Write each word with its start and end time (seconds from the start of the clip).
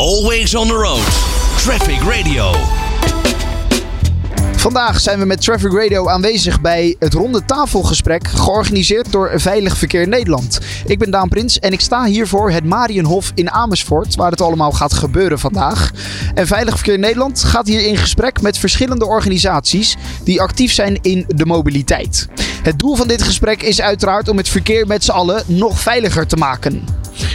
Always 0.00 0.54
on 0.54 0.66
the 0.66 0.74
road. 0.74 1.04
Traffic 1.56 2.00
Radio. 2.00 2.52
Vandaag 4.56 5.00
zijn 5.00 5.18
we 5.18 5.24
met 5.24 5.40
Traffic 5.40 5.72
Radio 5.72 6.08
aanwezig 6.08 6.60
bij 6.60 6.96
het 6.98 7.14
ronde 7.14 7.44
tafelgesprek 7.44 8.28
georganiseerd 8.28 9.12
door 9.12 9.30
Veilig 9.34 9.76
Verkeer 9.76 10.08
Nederland. 10.08 10.58
Ik 10.86 10.98
ben 10.98 11.10
Daan 11.10 11.28
Prins 11.28 11.58
en 11.58 11.72
ik 11.72 11.80
sta 11.80 12.04
hier 12.04 12.26
voor 12.26 12.50
het 12.50 12.64
Marienhof 12.64 13.32
in 13.34 13.50
Amersfoort, 13.50 14.14
waar 14.14 14.30
het 14.30 14.40
allemaal 14.40 14.72
gaat 14.72 14.92
gebeuren 14.92 15.38
vandaag. 15.38 15.90
En 16.34 16.46
Veilig 16.46 16.74
Verkeer 16.74 16.98
Nederland 16.98 17.44
gaat 17.44 17.66
hier 17.66 17.86
in 17.86 17.96
gesprek 17.96 18.40
met 18.40 18.58
verschillende 18.58 19.06
organisaties 19.06 19.96
die 20.24 20.40
actief 20.40 20.72
zijn 20.72 20.98
in 21.02 21.24
de 21.28 21.46
mobiliteit. 21.46 22.28
Het 22.62 22.78
doel 22.78 22.96
van 22.96 23.08
dit 23.08 23.22
gesprek 23.22 23.62
is 23.62 23.80
uiteraard 23.80 24.28
om 24.28 24.36
het 24.36 24.48
verkeer 24.48 24.86
met 24.86 25.04
z'n 25.04 25.10
allen 25.10 25.42
nog 25.46 25.80
veiliger 25.80 26.26
te 26.26 26.36
maken. 26.36 26.84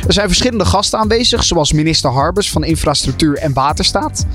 Er 0.08 0.14
zijn 0.14 0.28
verschillende 0.28 0.66
gasten 0.66 1.00
aanwezig, 1.00 1.44
zoals 1.44 1.72
minister 1.72 2.12
Harbers 2.12 2.52
van 2.52 2.64
Infrastructuur 2.64 3.38
en 3.38 3.54
Waterstaat. 3.54 4.26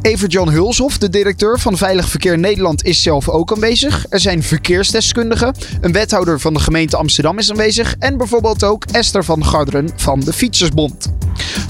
Evert 0.00 0.32
Jan 0.32 0.50
Hulshoff, 0.50 0.98
de 0.98 1.08
directeur 1.08 1.60
van 1.60 1.76
Veilig 1.76 2.08
Verkeer 2.08 2.38
Nederland, 2.38 2.84
is 2.84 3.02
zelf 3.02 3.28
ook 3.28 3.52
aanwezig. 3.52 4.06
Er 4.08 4.20
zijn 4.20 4.42
verkeersdeskundigen. 4.42 5.54
Een 5.80 5.92
wethouder 5.92 6.40
van 6.40 6.54
de 6.54 6.60
gemeente 6.60 6.96
Amsterdam 6.96 7.38
is 7.38 7.50
aanwezig. 7.50 7.94
En 7.98 8.16
bijvoorbeeld 8.16 8.64
ook 8.64 8.84
Esther 8.84 9.24
van 9.24 9.44
Garderen 9.44 9.90
van 9.96 10.20
de 10.20 10.32
Fietsersbond. 10.32 11.13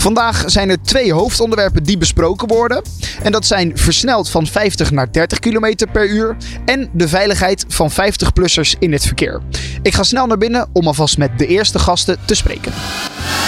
Vandaag 0.05 0.43
zijn 0.47 0.71
er 0.71 0.83
twee 0.83 1.13
hoofdonderwerpen 1.13 1.83
die 1.83 1.99
besproken 1.99 2.49
worden. 2.49 2.83
En 3.23 3.33
dat 3.33 3.47
zijn 3.47 3.79
versneld 3.79 4.31
van 4.31 4.47
50 4.47 4.91
naar 4.91 5.13
30 5.13 5.39
km 5.39 5.75
per 5.93 6.09
uur. 6.09 6.37
En 6.65 6.89
de 6.93 7.09
veiligheid 7.09 7.65
van 7.69 7.91
50-plussers 7.91 8.79
in 8.79 8.93
het 8.93 9.07
verkeer. 9.07 9.41
Ik 9.83 9.95
ga 9.95 10.03
snel 10.03 10.27
naar 10.27 10.39
binnen 10.39 10.69
om 10.73 10.87
alvast 10.87 11.19
met 11.19 11.39
de 11.39 11.47
eerste 11.47 11.79
gasten 11.79 12.19
te 12.25 12.35
spreken. 12.35 12.73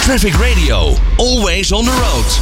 Traffic 0.00 0.34
Radio. 0.34 0.96
Always 1.16 1.72
on 1.72 1.84
the 1.84 1.90
road. 1.90 2.40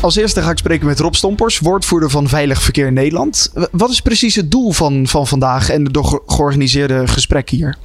Als 0.00 0.16
eerste 0.16 0.42
ga 0.42 0.50
ik 0.50 0.58
spreken 0.58 0.86
met 0.86 1.00
Rob 1.00 1.14
Stompers, 1.14 1.58
woordvoerder 1.58 2.10
van 2.10 2.28
Veilig 2.28 2.62
Verkeer 2.62 2.92
Nederland. 2.92 3.52
Wat 3.70 3.90
is 3.90 4.00
precies 4.00 4.34
het 4.34 4.50
doel 4.50 4.72
van, 4.72 5.06
van 5.06 5.26
vandaag 5.26 5.70
en 5.70 5.84
de 5.84 6.20
georganiseerde 6.26 7.08
gesprek 7.08 7.50
hier? 7.50 7.76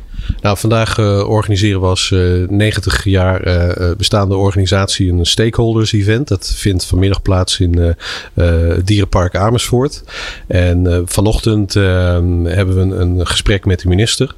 Nou, 0.41 0.57
vandaag 0.57 0.97
uh, 0.97 1.29
organiseren 1.29 1.81
we 1.81 1.87
als 1.87 2.09
uh, 2.09 2.47
90 2.47 3.03
jaar 3.03 3.47
uh, 3.47 3.91
bestaande 3.97 4.35
organisatie 4.35 5.11
een 5.11 5.25
stakeholders 5.25 5.91
event. 5.93 6.27
Dat 6.27 6.53
vindt 6.55 6.85
vanmiddag 6.85 7.21
plaats 7.21 7.59
in 7.59 7.95
het 8.33 8.87
Dierenpark 8.87 9.35
Amersfoort. 9.35 10.03
En 10.47 11.03
vanochtend 11.05 11.75
ehm, 11.75 12.43
hebben 12.43 12.75
we 12.75 12.95
een, 12.95 13.27
gesprek 13.27 13.65
met 13.65 13.79
de 13.79 13.87
minister. 13.87 14.33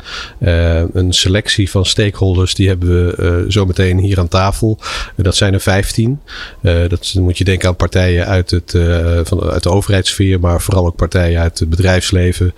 een 0.94 1.14
selectie 1.14 1.70
van 1.70 1.86
stakeholders, 1.86 2.56
die 2.56 2.67
hebben 2.67 2.89
we 2.89 3.45
zo 3.50 3.66
meteen 3.66 3.98
hier 3.98 4.20
aan 4.20 4.28
tafel. 4.28 4.80
dat 5.16 5.36
zijn 5.36 5.54
er 5.54 5.59
15. 5.59 6.20
dat 6.61 7.14
moet 7.20 7.38
je 7.38 7.44
denken 7.44 7.67
aan 7.67 7.76
partijen 7.76 8.26
uit, 8.26 8.52
het, 8.52 8.78
van, 9.23 9.44
uit 9.44 9.64
de 9.64 9.70
overheidssfeer, 9.70 10.39
maar 10.39 10.61
vooral 10.61 10.86
ook 10.86 10.95
partijen 10.95 11.42
uit 11.42 11.59
het 11.59 11.70
bedrijfsleven. 11.70 12.54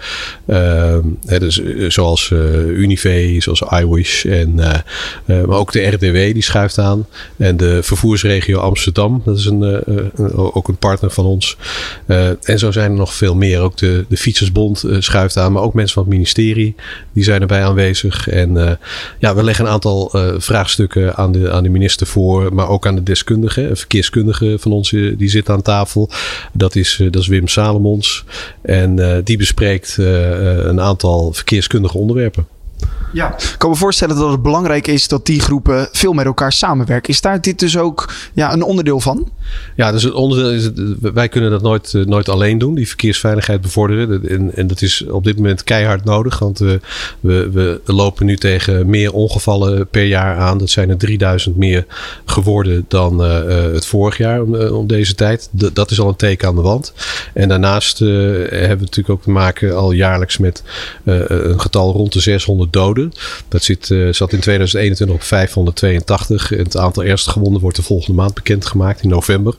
Ehm, 0.46 1.02
dus, 1.40 1.62
zoals 1.88 2.30
Unive 2.30 3.15
zoals 3.40 3.62
iWish. 3.62 4.26
En, 4.26 4.54
uh, 4.58 4.74
uh, 5.26 5.44
maar 5.46 5.58
ook 5.58 5.72
de 5.72 5.88
RDW 5.88 6.34
die 6.34 6.44
schuift 6.44 6.78
aan. 6.78 7.08
En 7.38 7.58
de 7.58 7.84
vervoersregio 7.84 8.60
Amsterdam, 8.60 9.22
dat 9.26 9.38
is 9.38 9.46
een, 9.46 9.82
uh, 10.18 10.56
ook 10.56 10.68
een 10.68 10.78
partner 10.78 11.12
van 11.12 11.26
ons. 11.26 11.58
en 12.42 12.60
zo 12.60 12.72
zijn 12.72 12.92
er 12.92 12.98
nog 12.98 13.14
veel 13.14 13.36
meer. 13.36 13.60
Ook 13.60 13.78
de, 13.78 14.06
de 14.10 14.18
Fietsersbond 14.18 14.84
schuift 15.00 15.38
aan, 15.38 15.52
maar 15.52 15.62
ook 15.64 15.74
mensen 15.74 15.94
van 15.94 16.04
het 16.04 16.12
ministerie 16.12 16.76
die 17.14 17.24
zijn 17.24 17.42
erbij 17.42 17.64
aanwezig. 17.64 18.28
En 18.30 18.80
ja, 19.20 19.36
we 19.36 19.44
leggen 19.44 19.66
een 19.66 19.72
aantal 19.72 20.12
vraagstukken 20.38 21.16
aan 21.16 21.32
de, 21.32 21.52
aan 21.52 21.64
de 21.64 21.70
minister 21.70 22.08
voor, 22.08 22.54
maar 22.54 22.70
ook 22.70 22.88
aan 22.88 22.96
de 22.96 23.04
deskundige. 23.04 23.62
Een 23.62 23.78
verkeerskundige 23.78 24.56
van 24.60 24.72
ons 24.72 24.90
die 24.90 25.30
zit 25.30 25.50
aan 25.50 25.62
tafel. 25.62 26.10
Dat 26.54 26.76
is, 26.76 27.02
dat 27.12 27.22
is 27.22 27.28
Wim 27.28 27.48
Salomons. 27.48 28.24
En 28.62 29.22
die 29.24 29.38
bespreekt 29.38 29.98
een 29.98 30.82
aantal 30.82 31.34
verkeerskundige 31.34 31.98
onderwerpen. 31.98 32.48
Ja. 33.16 33.34
Ik 33.38 33.56
kan 33.58 33.70
me 33.70 33.76
voorstellen 33.76 34.16
dat 34.16 34.32
het 34.32 34.42
belangrijk 34.42 34.88
is 34.88 35.08
dat 35.08 35.26
die 35.26 35.40
groepen 35.40 35.90
veel 35.92 36.14
met 36.14 36.26
elkaar 36.26 36.52
samenwerken. 36.52 37.14
Is 37.14 37.22
daar 37.22 37.42
dit 37.42 37.60
dus 37.60 37.78
ook 37.78 38.14
ja, 38.34 38.54
een 38.54 38.64
onderdeel 38.64 39.00
van? 39.00 39.30
Ja, 39.76 39.92
dus 39.92 40.04
het 40.04 40.14
onderdeel 40.14 40.52
is, 40.52 40.70
wij 41.14 41.30
kunnen 41.30 41.52
dat 41.52 41.62
nooit, 41.62 41.94
eh, 41.94 42.06
nooit 42.06 42.30
alleen 42.30 42.58
doen, 42.58 42.76
die 42.76 42.88
verkeersveiligheid 42.88 43.62
bevorderen. 43.62 44.30
En, 44.30 44.56
en 44.56 44.68
dat 44.68 44.82
is 44.82 45.06
op 45.06 45.24
dit 45.24 45.36
moment 45.36 45.64
keihard 45.64 46.04
nodig, 46.04 46.40
want 46.40 46.60
we, 46.60 46.80
we, 47.20 47.50
we 47.54 47.82
lopen 47.86 48.26
nu 48.26 48.38
tegen 48.38 48.90
meer 48.90 49.14
ongevallen 49.14 49.88
per 49.88 50.06
jaar 50.06 50.38
aan. 50.38 50.58
Dat 50.58 50.70
zijn 50.70 50.90
er 50.90 50.98
3000 50.98 51.58
meer 51.58 51.86
geworden 52.26 52.86
dan 52.88 53.26
uh, 53.26 53.44
het 53.74 53.86
vorig 53.86 54.18
jaar 54.18 54.42
om, 54.42 54.56
om 54.56 54.88
deze 54.88 55.16
tijd. 55.16 55.50
dat 55.52 55.92
is 55.92 56.00
al 56.00 56.08
een 56.08 56.16
teken 56.16 56.48
aan 56.48 56.56
de 56.56 56.62
wand. 56.62 56.94
En 57.34 57.50
daarnaast 57.50 58.02
uh, 58.02 58.10
hebben 58.50 58.78
we 58.78 58.84
natuurlijk 58.84 59.10
ook 59.10 59.24
te 59.24 59.30
maken 59.30 59.76
al 59.76 59.92
jaarlijks 59.92 60.38
met 60.38 60.64
een 61.04 61.60
getal 61.60 61.92
rond 61.92 62.14
de 62.14 62.20
600 62.20 62.74
doden. 62.74 63.05
Dat 63.48 63.64
zit, 63.64 63.90
uh, 63.90 64.14
zat 64.14 64.34
in 64.34 64.40
2021 64.40 65.16
op 65.16 65.24
582. 65.24 66.50
Het 66.50 66.78
aantal 66.78 67.04
ernstig 67.04 67.34
gewonden 67.34 67.62
wordt 67.62 67.78
de 67.78 67.84
volgende 67.84 68.22
maand 68.22 68.34
bekendgemaakt 68.34 69.02
in 69.02 69.10
november. 69.10 69.56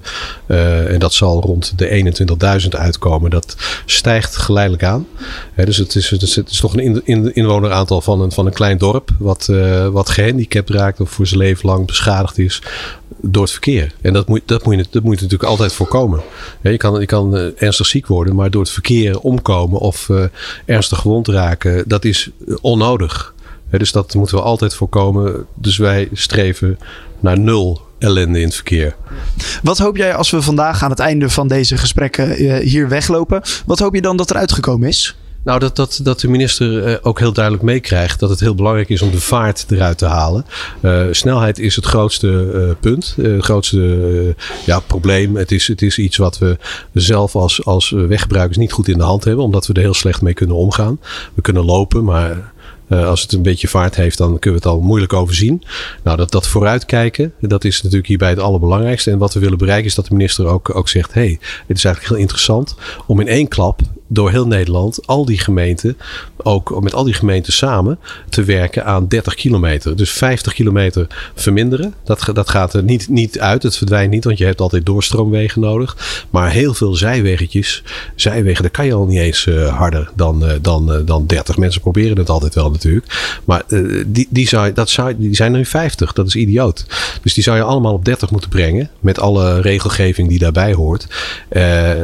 Uh, 0.47 0.93
en 0.93 0.99
dat 0.99 1.13
zal 1.13 1.41
rond 1.41 1.73
de 1.79 2.15
21.000 2.63 2.69
uitkomen. 2.69 3.31
Dat 3.31 3.57
stijgt 3.87 4.37
geleidelijk 4.37 4.85
aan. 4.85 5.07
dus 5.55 5.77
het 5.77 5.95
is, 5.95 6.11
het 6.11 6.23
is, 6.23 6.61
toch 6.61 6.73
een 6.73 6.81
in, 6.81 7.01
in, 7.05 7.35
inwoneraantal 7.35 8.01
van 8.01 8.21
een, 8.21 8.33
van 8.33 8.47
een 8.47 8.53
klein 8.53 8.79
dorp. 8.79 9.11
Wat, 9.19 9.49
uh, 9.51 9.89
wat 9.89 10.09
gehandicapt 10.09 10.71
raakt 10.71 11.01
of 11.01 11.11
voor 11.11 11.27
zijn 11.27 11.41
leven 11.41 11.69
lang 11.69 11.87
beschadigd 11.87 12.39
is 12.39 12.63
door 13.21 13.43
het 13.43 13.53
verkeer. 13.53 13.93
En 14.01 14.13
dat 14.13 14.29
moet, 14.29 14.43
dat 14.45 14.65
moet, 14.65 14.77
je, 14.77 14.87
dat 14.91 15.03
moet 15.03 15.15
je 15.15 15.23
natuurlijk 15.23 15.51
altijd 15.51 15.73
voorkomen. 15.73 16.21
Je 16.63 16.77
kan, 16.77 17.01
je 17.01 17.07
kan 17.07 17.35
ernstig 17.57 17.87
ziek 17.87 18.07
worden, 18.07 18.35
maar 18.35 18.51
door 18.51 18.63
het 18.63 18.71
verkeer 18.71 19.21
omkomen 19.21 19.79
of 19.79 20.11
ernstig 20.65 20.99
gewond 20.99 21.29
raken, 21.29 21.89
dat 21.89 22.05
is 22.05 22.31
onnodig 22.61 23.35
dus 23.79 23.93
dat 23.93 24.15
moeten 24.15 24.37
we 24.37 24.43
altijd 24.43 24.75
voorkomen. 24.75 25.47
Dus 25.55 25.77
wij 25.77 26.09
streven 26.13 26.79
naar 27.21 27.39
nul 27.39 27.81
ellende 27.99 28.39
in 28.39 28.45
het 28.45 28.55
verkeer. 28.55 28.97
Wat 29.63 29.79
hoop 29.79 29.97
jij 29.97 30.15
als 30.15 30.31
we 30.31 30.43
vandaag 30.43 30.83
aan 30.83 30.91
het 30.91 30.99
einde 30.99 31.31
van 31.31 31.49
deze 31.49 31.77
gesprekken 31.77 32.31
eh, 32.31 32.57
hier 32.57 32.89
weglopen? 32.89 33.43
Wat 33.67 33.79
hoop 33.79 33.95
je 33.95 34.01
dan 34.01 34.17
dat 34.17 34.31
er 34.31 34.37
uitgekomen 34.37 34.89
is? 34.89 35.17
Nou, 35.47 35.59
dat, 35.59 35.77
dat, 35.77 36.01
dat 36.03 36.21
de 36.21 36.29
minister 36.29 36.85
eh, 36.85 36.97
ook 37.03 37.19
heel 37.19 37.33
duidelijk 37.33 37.65
meekrijgt 37.65 38.21
dat 38.21 38.31
het 38.31 38.41
heel 38.41 38.55
belangrijk 38.55 38.89
is 38.89 39.03
om 39.03 39.11
de 39.11 39.21
vaart 39.21 39.65
eruit 39.69 39.99
te 39.99 40.07
halen. 40.07 40.45
Uh, 40.83 41.03
snelheid 41.11 41.59
is 41.59 41.77
het 41.77 41.85
grootste 41.85 42.51
uh, 42.55 42.71
punt, 42.81 43.15
het 43.21 43.45
grootste 43.45 44.35
ja, 44.65 44.81
probleem. 44.81 45.37
Het 45.37 45.53
is, 45.53 45.69
het 45.69 45.83
is 45.83 45.99
iets 45.99 46.17
wat 46.17 46.39
we 46.39 46.59
zelf 46.93 47.37
als, 47.37 47.65
als 47.65 47.91
weggebruikers 47.91 48.57
niet 48.57 48.73
goed 48.73 48.89
in 48.89 48.99
de 48.99 49.05
hand 49.05 49.25
hebben, 49.25 49.45
omdat 49.45 49.67
we 49.67 49.73
er 49.73 49.81
heel 49.81 49.95
slecht 49.95 50.23
mee 50.23 50.35
kunnen 50.35 50.57
omgaan. 50.57 51.01
We 51.35 51.43
kunnen 51.43 51.65
lopen, 51.65 52.05
maar 52.05 52.53
uh, 52.89 53.09
als 53.09 53.23
het 53.23 53.33
een 53.33 53.43
beetje 53.43 53.69
vaart 53.69 53.97
heeft, 53.97 54.19
dan 54.19 54.39
kunnen 54.39 54.61
we 54.61 54.69
het 54.69 54.77
al 54.77 54.81
moeilijk 54.81 55.13
overzien. 55.13 55.63
Nou, 56.03 56.17
dat, 56.17 56.31
dat 56.31 56.47
vooruitkijken, 56.47 57.33
dat 57.41 57.65
is 57.65 57.83
natuurlijk 57.83 58.09
hierbij 58.09 58.31
het 58.31 58.39
allerbelangrijkste. 58.39 59.11
En 59.11 59.19
wat 59.19 59.35
we 59.35 59.41
willen 59.41 59.59
bereiken 59.59 59.87
is 59.87 59.95
dat 59.95 60.07
de 60.07 60.15
minister 60.15 60.47
ook, 60.47 60.75
ook 60.75 60.89
zegt: 60.89 61.15
hey, 61.15 61.39
het 61.67 61.77
is 61.77 61.85
eigenlijk 61.85 62.15
heel 62.15 62.23
interessant 62.23 62.75
om 63.07 63.21
in 63.21 63.29
één 63.29 63.49
klap 63.49 63.81
door 64.09 64.31
heel 64.31 64.47
Nederland, 64.47 65.07
al 65.07 65.25
die 65.25 65.39
gemeenten, 65.39 65.97
ook 66.37 66.83
met 66.83 66.95
al 66.95 67.05
die 67.05 67.15
gemeenten 67.15 67.53
samen, 67.53 67.99
te 68.29 68.45
werken 68.45 68.85
aan 68.85 69.09
30 69.09 69.35
kilometer. 69.35 69.97
Dus 69.97 70.11
50 70.11 70.53
kilometer 70.53 71.07
verminderen. 71.35 71.95
Dat, 72.05 72.31
dat 72.33 72.51
gaat 72.51 72.75
er 72.75 72.83
niet, 72.83 73.09
niet 73.09 73.41
uit. 73.41 73.63
Het 73.63 73.77
verdwijnt 73.77 74.11
niet, 74.11 74.25
want 74.25 74.39
je 74.39 74.45
hebt 74.45 74.61
altijd 74.61 74.87
doorstroomwegen 74.87 75.61
nodig. 75.61 76.25
Maar 76.31 76.51
heel 76.51 76.75
veel 76.75 76.95
zijweggetjes, 76.95 77.83
zijwegen, 78.15 78.63
daar 78.63 78.71
kan 78.71 78.87
je 78.87 78.95
al 78.95 79.07
niet 79.07 79.19
eens 79.19 79.47
uh, 79.47 79.77
harder 79.77 80.11
dan, 80.15 80.45
uh, 80.45 80.53
dan, 80.63 80.93
uh, 80.93 80.99
dan 81.05 81.27
30. 81.27 81.57
Mensen 81.57 81.81
proberen 81.81 82.19
het 82.19 82.31
altijd 82.31 82.55
wel 82.55 82.71
natuurlijk. 82.71 83.41
Maar 83.45 83.63
die, 84.07 84.27
die, 84.31 84.49
zou, 84.49 84.73
dat 84.73 84.91
zou, 84.91 85.17
die 85.19 85.35
zijn 85.35 85.53
nu 85.53 85.65
50. 85.65 86.13
Dat 86.13 86.27
is 86.27 86.37
idioot. 86.37 86.87
Dus 87.23 87.35
die 87.35 87.43
zou 87.43 87.57
je 87.57 87.63
allemaal 87.63 87.93
op 87.93 88.05
30 88.05 88.31
moeten 88.31 88.51
brengen. 88.51 88.91
Met 89.01 89.21
alle 89.21 89.61
regelgeving 89.61 90.29
die 90.29 90.39
daarbij 90.39 90.75
hoort. 90.75 91.07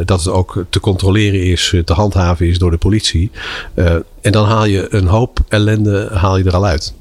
dat 0.05 0.25
het 0.25 0.29
ook 0.29 0.65
te 0.71 0.81
controleren 0.81 1.43
is, 1.43 1.75
te 1.95 2.01
handhaven 2.01 2.47
is 2.47 2.59
door 2.59 2.71
de 2.71 2.77
politie. 2.77 3.31
Uh, 3.75 3.95
en 4.21 4.33
dan 4.33 4.47
haal 4.47 4.65
je 4.65 4.87
een 4.95 5.07
hoop 5.07 5.39
ellende 5.49 6.09
haal 6.13 6.37
je 6.37 6.45
er 6.45 6.55
al 6.55 6.67
uit. 6.67 6.95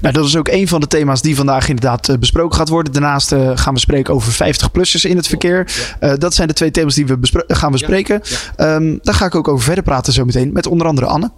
Nou, 0.00 0.14
dat 0.14 0.24
is 0.24 0.36
ook 0.36 0.48
een 0.48 0.68
van 0.68 0.80
de 0.80 0.86
thema's 0.86 1.22
die 1.22 1.36
vandaag 1.36 1.68
inderdaad 1.68 2.08
uh, 2.08 2.16
besproken 2.16 2.58
gaat 2.58 2.68
worden. 2.68 2.92
Daarnaast 2.92 3.32
uh, 3.32 3.50
gaan 3.54 3.74
we 3.74 3.80
spreken 3.80 4.14
over 4.14 4.32
50-plussers 4.32 5.10
in 5.10 5.16
het 5.16 5.26
verkeer. 5.26 5.72
Uh, 6.00 6.12
dat 6.14 6.34
zijn 6.34 6.48
de 6.48 6.54
twee 6.54 6.70
thema's 6.70 6.94
die 6.94 7.06
we 7.06 7.44
gaan 7.46 7.72
bespreken. 7.72 8.20
Ja, 8.22 8.64
ja. 8.66 8.74
Um, 8.74 8.98
daar 9.02 9.14
ga 9.14 9.26
ik 9.26 9.34
ook 9.34 9.48
over 9.48 9.64
verder 9.64 9.84
praten 9.84 10.12
zometeen 10.12 10.52
met 10.52 10.66
onder 10.66 10.86
andere 10.86 11.06
Anne. 11.06 11.30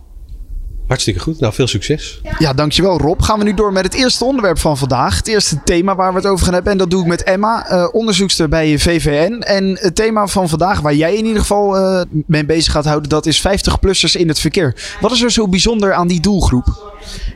Hartstikke 0.87 1.21
goed. 1.21 1.41
Nou, 1.41 1.53
veel 1.53 1.67
succes. 1.67 2.21
Ja, 2.39 2.53
dankjewel 2.53 2.99
Rob. 2.99 3.23
Gaan 3.23 3.39
we 3.39 3.45
nu 3.45 3.55
door 3.55 3.73
met 3.73 3.85
het 3.85 3.95
eerste 3.95 4.25
onderwerp 4.25 4.59
van 4.59 4.79
vandaag. 4.79 5.17
Het 5.17 5.29
eerste 5.29 5.63
thema 5.65 5.95
waar 5.95 6.13
we 6.13 6.19
het 6.19 6.27
over 6.27 6.45
gaan 6.45 6.55
hebben. 6.55 6.73
En 6.73 6.79
dat 6.79 6.91
doe 6.91 7.01
ik 7.01 7.07
met 7.07 7.23
Emma, 7.23 7.73
uh, 7.73 7.89
onderzoekster 7.93 8.49
bij 8.49 8.79
VVN. 8.79 9.33
En 9.41 9.79
het 9.81 9.95
thema 9.95 10.27
van 10.27 10.49
vandaag, 10.49 10.81
waar 10.81 10.95
jij 10.95 11.15
in 11.15 11.25
ieder 11.25 11.41
geval 11.41 11.77
uh, 11.77 12.03
mee 12.27 12.45
bezig 12.45 12.73
gaat 12.73 12.85
houden, 12.85 13.09
dat 13.09 13.27
is 13.27 13.47
50-plussers 13.49 14.21
in 14.21 14.29
het 14.29 14.41
verkeer. 14.41 14.97
Wat 15.01 15.13
is 15.13 15.23
er 15.23 15.31
zo 15.31 15.49
bijzonder 15.49 15.93
aan 15.93 16.09
die 16.09 16.21
doelgroep? 16.21 16.93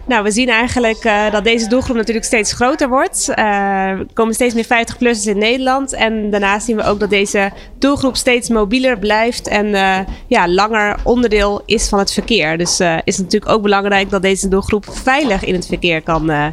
Nou, 0.06 0.22
we 0.22 0.30
zien 0.30 0.48
eigenlijk 0.48 1.04
uh, 1.04 1.30
dat 1.30 1.44
deze 1.44 1.68
doelgroep 1.68 1.96
natuurlijk 1.96 2.26
steeds 2.26 2.52
groter 2.52 2.88
wordt. 2.88 3.26
Uh, 3.28 3.44
er 3.44 4.06
komen 4.12 4.34
steeds 4.34 4.54
meer 4.54 4.64
50-plussers 4.64 5.28
in 5.28 5.38
Nederland. 5.38 5.92
En 5.92 6.30
daarnaast 6.30 6.66
zien 6.66 6.76
we 6.76 6.84
ook 6.84 7.00
dat 7.00 7.10
deze 7.10 7.52
doelgroep 7.78 8.16
steeds 8.16 8.48
mobieler 8.48 8.98
blijft 8.98 9.48
en 9.48 9.66
uh, 9.66 9.98
ja, 10.26 10.48
langer 10.48 10.96
onderdeel 11.02 11.62
is 11.66 11.88
van 11.88 11.98
het 11.98 12.12
verkeer. 12.12 12.58
Dus 12.58 12.80
is 13.04 13.16
het 13.16 13.30
natuurlijk 13.38 13.56
ook 13.56 13.62
belangrijk 13.62 14.10
dat 14.10 14.22
deze 14.22 14.48
doelgroep 14.48 14.86
veilig 14.90 15.44
in 15.44 15.54
het 15.54 15.66
verkeer 15.66 16.02
kan, 16.02 16.52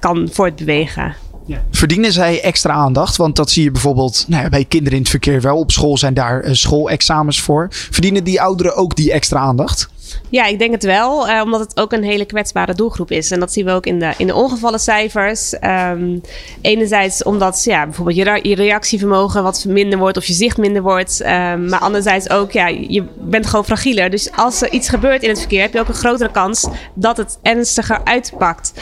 kan 0.00 0.28
voortbewegen. 0.32 1.14
Ja. 1.46 1.64
Verdienen 1.70 2.12
zij 2.12 2.42
extra 2.42 2.72
aandacht? 2.72 3.16
Want 3.16 3.36
dat 3.36 3.50
zie 3.50 3.64
je 3.64 3.70
bijvoorbeeld 3.70 4.24
nou 4.28 4.42
ja, 4.42 4.48
bij 4.48 4.64
kinderen 4.64 4.94
in 4.94 5.00
het 5.00 5.10
verkeer 5.10 5.40
wel. 5.40 5.58
Op 5.58 5.70
school 5.70 5.96
zijn 5.96 6.14
daar 6.14 6.44
schoolexamens 6.50 7.40
voor. 7.40 7.66
Verdienen 7.70 8.24
die 8.24 8.40
ouderen 8.40 8.76
ook 8.76 8.96
die 8.96 9.12
extra 9.12 9.38
aandacht? 9.38 9.88
Ja, 10.30 10.46
ik 10.46 10.58
denk 10.58 10.72
het 10.72 10.84
wel. 10.84 11.28
Uh, 11.28 11.40
omdat 11.44 11.60
het 11.60 11.80
ook 11.80 11.92
een 11.92 12.02
hele 12.02 12.24
kwetsbare 12.24 12.74
doelgroep 12.74 13.10
is. 13.10 13.30
En 13.30 13.40
dat 13.40 13.52
zien 13.52 13.64
we 13.64 13.70
ook 13.70 13.86
in 13.86 13.98
de, 13.98 14.12
in 14.16 14.26
de 14.26 14.34
ongevallencijfers. 14.34 15.54
Um, 15.60 16.20
enerzijds 16.60 17.22
omdat 17.22 17.64
ja, 17.64 17.84
bijvoorbeeld 17.84 18.16
je, 18.16 18.48
je, 18.48 18.54
reactievermogen 18.54 19.42
wat 19.42 19.64
minder 19.68 19.98
wordt 19.98 20.16
of 20.16 20.24
je 20.24 20.32
zicht 20.32 20.56
minder 20.56 20.82
wordt. 20.82 21.20
Um, 21.20 21.68
maar 21.68 21.78
anderzijds 21.78 22.30
ook, 22.30 22.52
ja, 22.52 22.66
je 22.66 23.04
bent 23.20 23.46
gewoon 23.46 23.64
fragieler. 23.64 24.10
Dus 24.10 24.32
als 24.32 24.62
er 24.62 24.70
iets 24.70 24.88
gebeurt 24.88 25.22
in 25.22 25.28
het 25.28 25.38
verkeer, 25.38 25.60
heb 25.60 25.72
je 25.72 25.80
ook 25.80 25.88
een 25.88 25.94
grotere 25.94 26.30
kans 26.30 26.66
dat 26.94 27.16
het 27.16 27.38
ernstiger 27.42 28.00
uitpakt. 28.04 28.72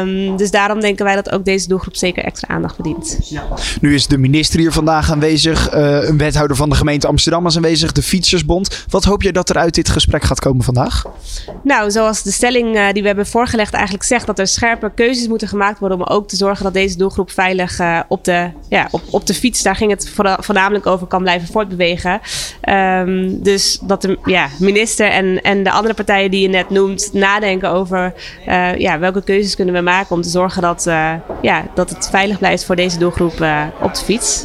Um, 0.00 0.36
dus 0.36 0.50
daarom 0.50 0.80
denken 0.80 1.04
wij 1.04 1.14
dat 1.14 1.30
ook 1.30 1.44
deze 1.44 1.68
doelgroep 1.68 1.96
zeker 1.96 2.24
extra 2.24 2.54
aandacht 2.54 2.74
verdient. 2.74 3.18
Nu 3.80 3.94
is 3.94 4.06
de 4.06 4.18
minister 4.18 4.58
hier 4.60 4.72
vandaag 4.72 5.10
aanwezig. 5.10 5.74
Uh, 5.74 6.08
een 6.08 6.18
wethouder 6.18 6.56
van 6.56 6.68
de 6.68 6.74
gemeente 6.74 7.06
Amsterdam 7.06 7.46
is 7.46 7.56
aanwezig. 7.56 7.92
De 7.92 8.02
Fietsersbond. 8.02 8.84
Wat 8.88 9.04
hoop 9.04 9.22
je 9.22 9.32
dat 9.32 9.48
er 9.48 9.56
uit 9.56 9.74
dit 9.74 9.88
gesprek 9.88 10.22
gaat 10.22 10.38
komen 10.38 10.45
vandaag? 10.54 11.04
Nou, 11.62 11.90
zoals 11.90 12.22
de 12.22 12.30
stelling 12.30 12.76
uh, 12.76 12.92
die 12.92 13.02
we 13.02 13.08
hebben 13.08 13.26
voorgelegd 13.26 13.74
eigenlijk 13.74 14.04
zegt, 14.04 14.26
dat 14.26 14.38
er 14.38 14.46
scherpe 14.46 14.92
keuzes 14.94 15.28
moeten 15.28 15.48
gemaakt 15.48 15.78
worden 15.78 15.98
om 15.98 16.04
ook 16.04 16.28
te 16.28 16.36
zorgen 16.36 16.64
dat 16.64 16.74
deze 16.74 16.96
doelgroep 16.96 17.30
veilig 17.30 17.80
uh, 17.80 18.00
op, 18.08 18.24
de, 18.24 18.50
ja, 18.68 18.88
op, 18.90 19.02
op 19.10 19.26
de 19.26 19.34
fiets, 19.34 19.62
daar 19.62 19.76
ging 19.76 19.90
het 19.90 20.12
voornamelijk 20.40 20.86
over, 20.86 21.06
kan 21.06 21.22
blijven 21.22 21.48
voortbewegen. 21.48 22.20
Um, 22.68 23.42
dus 23.42 23.78
dat 23.82 24.02
de 24.02 24.18
ja, 24.24 24.48
minister 24.58 25.10
en, 25.10 25.42
en 25.42 25.62
de 25.62 25.70
andere 25.70 25.94
partijen 25.94 26.30
die 26.30 26.40
je 26.40 26.48
net 26.48 26.70
noemt, 26.70 27.10
nadenken 27.12 27.70
over 27.70 28.14
uh, 28.48 28.76
ja, 28.76 28.98
welke 28.98 29.22
keuzes 29.22 29.56
kunnen 29.56 29.74
we 29.74 29.80
maken 29.80 30.16
om 30.16 30.22
te 30.22 30.28
zorgen 30.28 30.62
dat, 30.62 30.84
ja, 31.42 31.64
dat 31.74 31.90
het 31.90 32.08
veilig 32.10 32.38
blijft 32.38 32.64
voor 32.64 32.76
deze 32.76 32.98
doelgroep 32.98 33.46
op 33.80 33.94
de 33.94 34.04
fiets. 34.04 34.44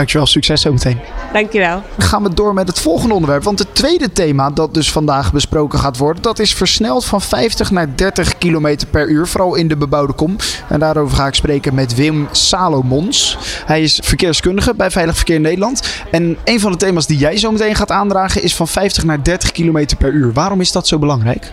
Dankjewel, 0.00 0.26
succes 0.26 0.60
zometeen. 0.60 0.98
Dankjewel. 1.32 1.82
Dan 1.96 2.08
gaan 2.08 2.22
we 2.22 2.34
door 2.34 2.54
met 2.54 2.68
het 2.68 2.80
volgende 2.80 3.14
onderwerp. 3.14 3.42
Want 3.42 3.58
het 3.58 3.74
tweede 3.74 4.12
thema 4.12 4.50
dat 4.50 4.74
dus 4.74 4.92
vandaag 4.92 5.32
besproken 5.32 5.78
gaat 5.78 5.96
worden, 5.96 6.22
dat 6.22 6.38
is 6.38 6.54
versneld 6.54 7.04
van 7.04 7.20
50 7.20 7.70
naar 7.70 7.96
30 7.96 8.38
km 8.38 8.76
per 8.90 9.08
uur. 9.08 9.26
Vooral 9.26 9.54
in 9.54 9.68
de 9.68 9.76
bebouwde 9.76 10.12
kom. 10.12 10.36
En 10.68 10.80
daarover 10.80 11.16
ga 11.16 11.26
ik 11.26 11.34
spreken 11.34 11.74
met 11.74 11.94
Wim 11.94 12.28
Salomons. 12.30 13.38
Hij 13.66 13.82
is 13.82 14.00
verkeerskundige 14.02 14.74
bij 14.74 14.90
Veilig 14.90 15.16
Verkeer 15.16 15.40
Nederland. 15.40 15.82
En 16.10 16.36
een 16.44 16.60
van 16.60 16.72
de 16.72 16.78
thema's 16.78 17.06
die 17.06 17.18
jij 17.18 17.36
zo 17.36 17.50
meteen 17.50 17.74
gaat 17.74 17.90
aandragen 17.90 18.42
is 18.42 18.54
van 18.54 18.68
50 18.68 19.04
naar 19.04 19.22
30 19.24 19.52
km 19.52 19.86
per 19.98 20.12
uur. 20.12 20.32
Waarom 20.32 20.60
is 20.60 20.72
dat 20.72 20.88
zo 20.88 20.98
belangrijk? 20.98 21.52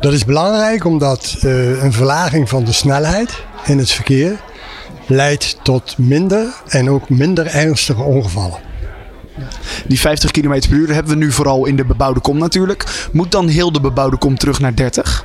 Dat 0.00 0.12
is 0.12 0.24
belangrijk 0.24 0.84
omdat 0.84 1.36
uh, 1.44 1.82
een 1.82 1.92
verlaging 1.92 2.48
van 2.48 2.64
de 2.64 2.72
snelheid 2.72 3.44
in 3.64 3.78
het 3.78 3.90
verkeer 3.90 4.38
leidt 5.10 5.56
tot 5.62 5.98
minder 5.98 6.46
en 6.68 6.90
ook 6.90 7.08
minder 7.08 7.46
ernstige 7.46 8.02
ongevallen. 8.02 8.58
Die 9.86 10.00
50 10.00 10.30
km 10.30 10.60
per 10.68 10.72
uur 10.72 10.94
hebben 10.94 11.12
we 11.12 11.24
nu 11.24 11.32
vooral 11.32 11.66
in 11.66 11.76
de 11.76 11.84
bebouwde 11.84 12.20
kom 12.20 12.38
natuurlijk. 12.38 13.08
Moet 13.12 13.30
dan 13.30 13.48
heel 13.48 13.72
de 13.72 13.80
bebouwde 13.80 14.16
kom 14.16 14.38
terug 14.38 14.60
naar 14.60 14.74
30? 14.74 15.24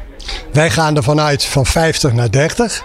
Wij 0.52 0.70
gaan 0.70 0.96
ervan 0.96 1.20
uit 1.20 1.46
van 1.46 1.66
50 1.66 2.14
naar 2.14 2.32
30. 2.32 2.84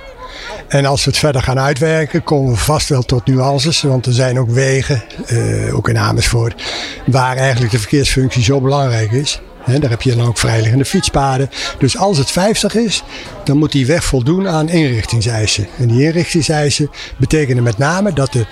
En 0.69 0.85
als 0.85 1.05
we 1.05 1.11
het 1.11 1.19
verder 1.19 1.43
gaan 1.43 1.59
uitwerken, 1.59 2.25
komen 2.25 2.53
we 2.53 2.59
vast 2.59 2.89
wel 2.89 3.03
tot 3.03 3.27
nuances. 3.27 3.83
Want 3.83 4.07
er 4.07 4.13
zijn 4.13 4.39
ook 4.39 4.51
wegen, 4.51 5.03
uh, 5.33 5.77
ook 5.77 5.89
in 5.89 5.99
Amersfoort, 5.99 6.63
waar 7.07 7.37
eigenlijk 7.37 7.73
de 7.73 7.79
verkeersfunctie 7.79 8.43
zo 8.43 8.61
belangrijk 8.61 9.13
is. 9.13 9.41
He, 9.65 9.79
daar 9.79 9.91
heb 9.91 10.03
je 10.03 10.17
dan 10.17 10.27
ook 10.27 10.39
vrijliggende 10.39 10.85
fietspaden. 10.85 11.51
Dus 11.79 11.97
als 11.97 12.19
het 12.19 12.31
50 12.31 12.75
is, 12.75 13.03
dan 13.45 13.57
moet 13.57 13.73
die 13.73 13.87
weg 13.87 14.05
voldoen 14.05 14.49
aan 14.49 14.69
inrichtingseisen. 14.69 15.67
En 15.79 15.89
die 15.89 16.05
inrichtingseisen 16.05 16.91
betekenen 17.17 17.63
met 17.63 17.79
name 17.79 18.13
dat 18.13 18.33
de 18.33 18.47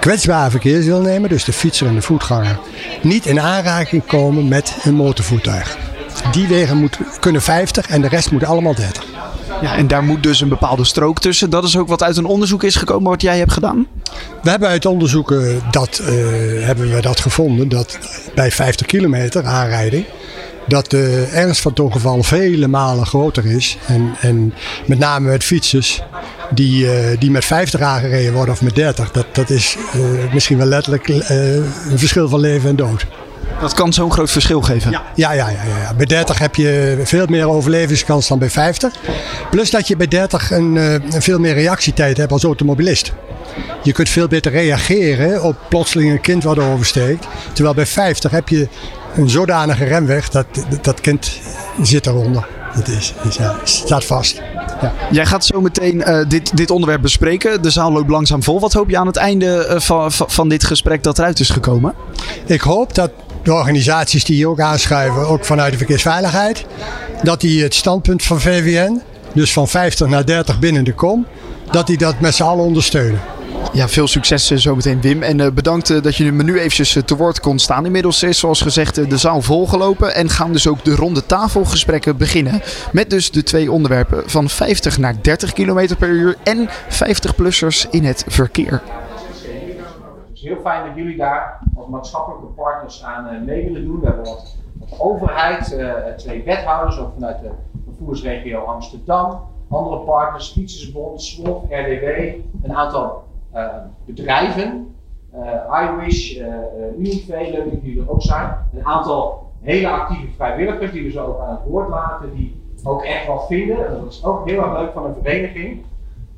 kwetsbare 0.00 0.50
verkeersdeelnemer, 0.50 1.28
dus 1.28 1.44
de 1.44 1.52
fietser 1.52 1.86
en 1.86 1.94
de 1.94 2.02
voetganger, 2.02 2.58
niet 3.02 3.26
in 3.26 3.40
aanraking 3.40 4.06
komen 4.06 4.48
met 4.48 4.76
een 4.82 4.94
motorvoertuig. 4.94 5.76
Die 6.32 6.46
wegen 6.46 6.76
moeten 6.76 7.06
kunnen 7.20 7.42
50 7.42 7.86
en 7.86 8.00
de 8.00 8.08
rest 8.08 8.30
moet 8.30 8.44
allemaal 8.44 8.74
30. 8.74 9.04
Ja, 9.62 9.76
en 9.76 9.86
daar 9.86 10.02
moet 10.04 10.22
dus 10.22 10.40
een 10.40 10.48
bepaalde 10.48 10.84
strook 10.84 11.20
tussen. 11.20 11.50
Dat 11.50 11.64
is 11.64 11.76
ook 11.76 11.88
wat 11.88 12.02
uit 12.02 12.16
een 12.16 12.24
onderzoek 12.24 12.62
is 12.62 12.76
gekomen 12.76 13.10
wat 13.10 13.22
jij 13.22 13.38
hebt 13.38 13.52
gedaan? 13.52 13.86
We 14.42 14.50
hebben 14.50 14.68
uit 14.68 14.86
onderzoeken 14.86 15.62
dat, 15.70 16.00
uh, 16.00 16.08
hebben 16.66 16.94
we 16.94 17.00
dat 17.00 17.20
gevonden 17.20 17.68
dat 17.68 17.98
bij 18.34 18.50
50 18.50 18.86
kilometer 18.86 19.46
aanrijding 19.46 20.04
dat 20.66 20.90
de 20.90 21.28
ernst 21.32 21.60
van 21.60 21.70
het 21.70 21.80
ongeval 21.80 22.22
vele 22.22 22.68
malen 22.68 23.06
groter 23.06 23.46
is. 23.46 23.78
En, 23.86 24.14
en 24.20 24.54
met 24.86 24.98
name 24.98 25.28
met 25.28 25.44
fietsers 25.44 26.02
die, 26.50 26.84
uh, 26.84 26.92
die 27.18 27.30
met 27.30 27.44
50 27.44 27.80
aangereden 27.80 28.32
worden 28.32 28.54
of 28.54 28.62
met 28.62 28.74
30. 28.74 29.10
Dat, 29.10 29.26
dat 29.32 29.50
is 29.50 29.76
uh, 29.96 30.32
misschien 30.32 30.58
wel 30.58 30.66
letterlijk 30.66 31.08
uh, 31.08 31.54
een 31.54 31.98
verschil 31.98 32.28
van 32.28 32.40
leven 32.40 32.68
en 32.68 32.76
dood. 32.76 33.06
Dat 33.60 33.74
kan 33.74 33.92
zo'n 33.92 34.12
groot 34.12 34.30
verschil 34.30 34.62
geven? 34.62 34.90
Ja. 34.90 35.02
Ja, 35.14 35.32
ja, 35.32 35.48
ja, 35.48 35.62
ja, 35.82 35.94
Bij 35.94 36.06
30 36.06 36.38
heb 36.38 36.54
je 36.54 37.00
veel 37.04 37.26
meer 37.26 37.48
overlevingskans 37.48 38.28
dan 38.28 38.38
bij 38.38 38.50
50. 38.50 38.92
Plus 39.50 39.70
dat 39.70 39.88
je 39.88 39.96
bij 39.96 40.08
30 40.08 40.50
een, 40.50 40.76
een 40.76 41.22
veel 41.22 41.38
meer 41.38 41.54
reactietijd 41.54 42.16
hebt 42.16 42.32
als 42.32 42.44
automobilist. 42.44 43.12
Je 43.82 43.92
kunt 43.92 44.08
veel 44.08 44.28
beter 44.28 44.52
reageren 44.52 45.42
op 45.42 45.56
plotseling 45.68 46.10
een 46.10 46.20
kind 46.20 46.44
wat 46.44 46.58
oversteekt. 46.58 47.26
Terwijl 47.52 47.74
bij 47.74 47.86
50 47.86 48.30
heb 48.30 48.48
je 48.48 48.68
een 49.14 49.30
zodanige 49.30 49.84
remweg 49.84 50.28
dat 50.28 50.46
dat 50.82 51.00
kind 51.00 51.40
zit 51.82 52.06
eronder. 52.06 52.46
Dat 52.74 52.88
is, 52.88 53.14
is 53.28 53.36
ja, 53.36 53.54
staat 53.64 54.04
vast. 54.04 54.40
Ja. 54.80 54.92
Jij 55.10 55.26
gaat 55.26 55.44
zo 55.44 55.60
meteen 55.60 55.96
uh, 55.96 56.28
dit, 56.28 56.56
dit 56.56 56.70
onderwerp 56.70 57.02
bespreken. 57.02 57.62
De 57.62 57.70
zaal 57.70 57.92
loopt 57.92 58.10
langzaam 58.10 58.42
vol. 58.42 58.60
Wat 58.60 58.72
hoop 58.72 58.90
je 58.90 58.98
aan 58.98 59.06
het 59.06 59.16
einde 59.16 59.66
uh, 59.70 59.80
van, 59.80 60.12
van 60.12 60.48
dit 60.48 60.64
gesprek 60.64 61.02
dat 61.02 61.18
eruit 61.18 61.40
is 61.40 61.50
gekomen? 61.50 61.94
Ik 62.46 62.60
hoop 62.60 62.94
dat 62.94 63.10
de 63.42 63.52
organisaties 63.52 64.24
die 64.24 64.36
hier 64.36 64.48
ook 64.48 64.60
aanschuiven, 64.60 65.28
ook 65.28 65.44
vanuit 65.44 65.72
de 65.72 65.78
verkeersveiligheid, 65.78 66.64
dat 67.22 67.40
die 67.40 67.62
het 67.62 67.74
standpunt 67.74 68.22
van 68.22 68.40
VVN, 68.40 69.02
dus 69.32 69.52
van 69.52 69.68
50 69.68 70.08
naar 70.08 70.26
30 70.26 70.58
binnen 70.58 70.84
de 70.84 70.94
kom, 70.94 71.26
dat 71.70 71.86
die 71.86 71.98
dat 71.98 72.20
met 72.20 72.34
z'n 72.34 72.42
allen 72.42 72.64
ondersteunen. 72.64 73.20
Ja, 73.74 73.88
veel 73.88 74.06
succes 74.06 74.50
uh, 74.50 74.58
zometeen 74.58 75.00
Wim. 75.00 75.22
En 75.22 75.38
uh, 75.38 75.50
bedankt 75.50 75.90
uh, 75.90 76.02
dat 76.02 76.16
je 76.16 76.32
me 76.32 76.42
nu 76.42 76.58
eventjes 76.58 77.02
te 77.04 77.16
woord 77.16 77.40
kon 77.40 77.58
staan. 77.58 77.84
Inmiddels 77.84 78.22
is 78.22 78.38
zoals 78.38 78.60
gezegd 78.60 79.10
de 79.10 79.16
zaal 79.16 79.42
volgelopen. 79.42 80.14
En 80.14 80.28
gaan 80.28 80.52
dus 80.52 80.68
ook 80.68 80.84
de 80.84 80.94
ronde 80.94 81.26
tafelgesprekken 81.26 82.16
beginnen. 82.16 82.60
Met 82.92 83.10
dus 83.10 83.30
de 83.30 83.42
twee 83.42 83.72
onderwerpen 83.72 84.30
van 84.30 84.48
50 84.48 84.98
naar 84.98 85.22
30 85.22 85.52
km 85.52 85.96
per 85.98 86.08
uur. 86.08 86.36
En 86.42 86.68
50-plussers 86.68 87.90
in 87.90 88.04
het 88.04 88.24
verkeer. 88.28 88.82
Het 90.28 90.34
is 90.34 90.42
heel 90.42 90.60
fijn 90.62 90.86
dat 90.86 90.96
jullie 90.96 91.16
daar 91.16 91.60
als 91.76 91.88
maatschappelijke 91.88 92.46
partners 92.46 93.04
aan 93.04 93.44
mee 93.44 93.64
willen 93.64 93.84
doen. 93.84 94.00
We 94.00 94.06
hebben 94.06 94.24
wat, 94.24 94.56
overheid, 94.98 95.76
twee 96.16 96.42
wethouders, 96.44 96.98
ook 96.98 97.12
vanuit 97.14 97.40
de 97.40 97.50
vervoersregio 97.84 98.60
Amsterdam. 98.60 99.40
Andere 99.68 99.96
partners, 99.96 100.52
Fietsersbond, 100.52 101.22
SWOF, 101.22 101.62
RDW, 101.62 102.06
een 102.62 102.74
aantal 102.74 103.30
bedrijven, 104.04 104.94
uh, 105.34 105.82
iWish, 105.82 106.36
uh, 106.36 106.46
Unive, 106.98 107.50
leuk 107.50 107.82
jullie 107.82 108.00
er 108.00 108.10
ook 108.10 108.22
zijn. 108.22 108.56
Een 108.74 108.86
aantal 108.86 109.50
hele 109.60 109.88
actieve 109.88 110.26
vrijwilligers 110.36 110.92
die 110.92 111.04
we 111.04 111.10
zo 111.10 111.26
ook 111.26 111.40
aan 111.40 111.50
het 111.50 111.64
woord 111.66 111.88
laten, 111.88 112.34
die 112.34 112.60
ook 112.82 113.04
echt 113.04 113.26
wat 113.26 113.46
vinden. 113.46 113.86
En 113.86 113.92
dat 114.00 114.12
is 114.12 114.24
ook 114.24 114.48
heel 114.48 114.62
erg 114.62 114.78
leuk 114.78 114.92
van 114.92 115.04
een 115.04 115.14
vereniging. 115.22 115.84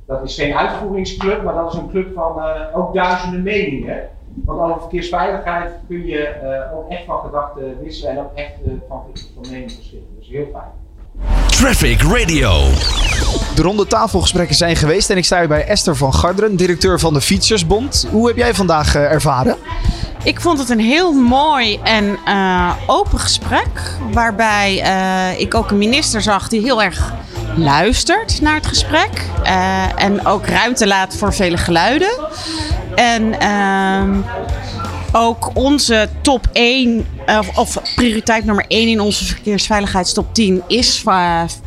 Dat 0.07 0.23
is 0.23 0.35
geen 0.35 0.55
uitvoeringsclub, 0.55 1.43
maar 1.43 1.55
dat 1.55 1.73
is 1.73 1.79
een 1.79 1.89
club 1.89 2.15
van 2.15 2.43
ook 2.75 2.95
duizenden 2.95 3.43
meningen. 3.43 4.09
Want 4.45 4.61
over 4.61 4.81
verkeersveiligheid 4.81 5.71
kun 5.89 6.07
je 6.07 6.35
ook 6.75 6.91
echt 6.91 7.05
van 7.05 7.21
gedachten 7.21 7.83
wisselen 7.83 8.13
en 8.13 8.19
ook 8.19 8.35
echt 8.35 8.53
van, 8.89 9.03
van 9.35 9.51
mening 9.51 9.73
verschillen. 9.73 10.07
Dus 10.19 10.29
heel 10.29 10.47
fijn. 10.53 10.71
Traffic 11.47 12.03
Radio. 12.03 12.51
De 13.55 13.63
ronde 13.63 13.87
tafelgesprekken 13.87 14.57
zijn 14.57 14.77
geweest 14.77 15.11
en 15.11 15.17
ik 15.17 15.25
sta 15.25 15.39
hier 15.39 15.49
bij 15.49 15.67
Esther 15.67 15.97
van 15.97 16.15
Garderen, 16.15 16.57
directeur 16.57 17.01
van 17.01 17.15
de 17.15 17.21
Fietsersbond. 17.21 18.07
Hoe 18.11 18.27
heb 18.27 18.37
jij 18.37 18.55
vandaag 18.55 18.95
ervaren? 18.95 19.57
Ik 20.25 20.41
vond 20.41 20.59
het 20.59 20.69
een 20.69 20.81
heel 20.81 21.13
mooi 21.13 21.79
en 21.83 22.19
uh, 22.29 22.73
open 22.87 23.19
gesprek. 23.19 23.97
Waarbij 24.13 24.83
uh, 24.83 25.41
ik 25.41 25.55
ook 25.55 25.71
een 25.71 25.79
minister 25.79 26.23
zag 26.23 26.49
die 26.49 26.61
heel 26.61 26.83
erg 26.83 27.13
luistert 27.57 28.41
naar 28.41 28.55
het 28.55 28.67
gesprek. 28.67 29.23
En 29.97 30.27
ook 30.27 30.47
ruimte 30.47 30.87
laat 30.87 31.17
voor 31.17 31.35
vele 31.35 31.57
geluiden. 31.57 32.29
En 32.95 33.41
ehm, 33.41 34.21
ook 35.13 35.51
onze 35.55 36.09
top 36.21 36.49
1, 36.53 37.07
of, 37.27 37.59
of, 37.59 37.95
prioriteit 37.95 38.45
nummer 38.45 38.65
1 38.69 38.89
in 38.89 39.01
onze 39.01 39.25
verkeersveiligheidstop 39.25 40.35
10 40.35 40.63
is 40.67 41.01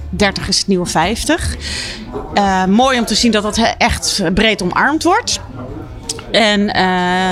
30 0.09 0.47
is 0.47 0.57
het 0.57 0.67
nieuwe 0.67 0.85
50. 0.85 1.55
mooi 2.67 2.99
om 2.99 3.05
te 3.05 3.15
zien 3.15 3.31
dat 3.31 3.43
dat 3.43 3.59
echt 3.77 4.21
breed 4.33 4.61
omarmd 4.61 5.03
wordt. 5.03 5.39
En 6.37 6.59
uh, 6.59 6.73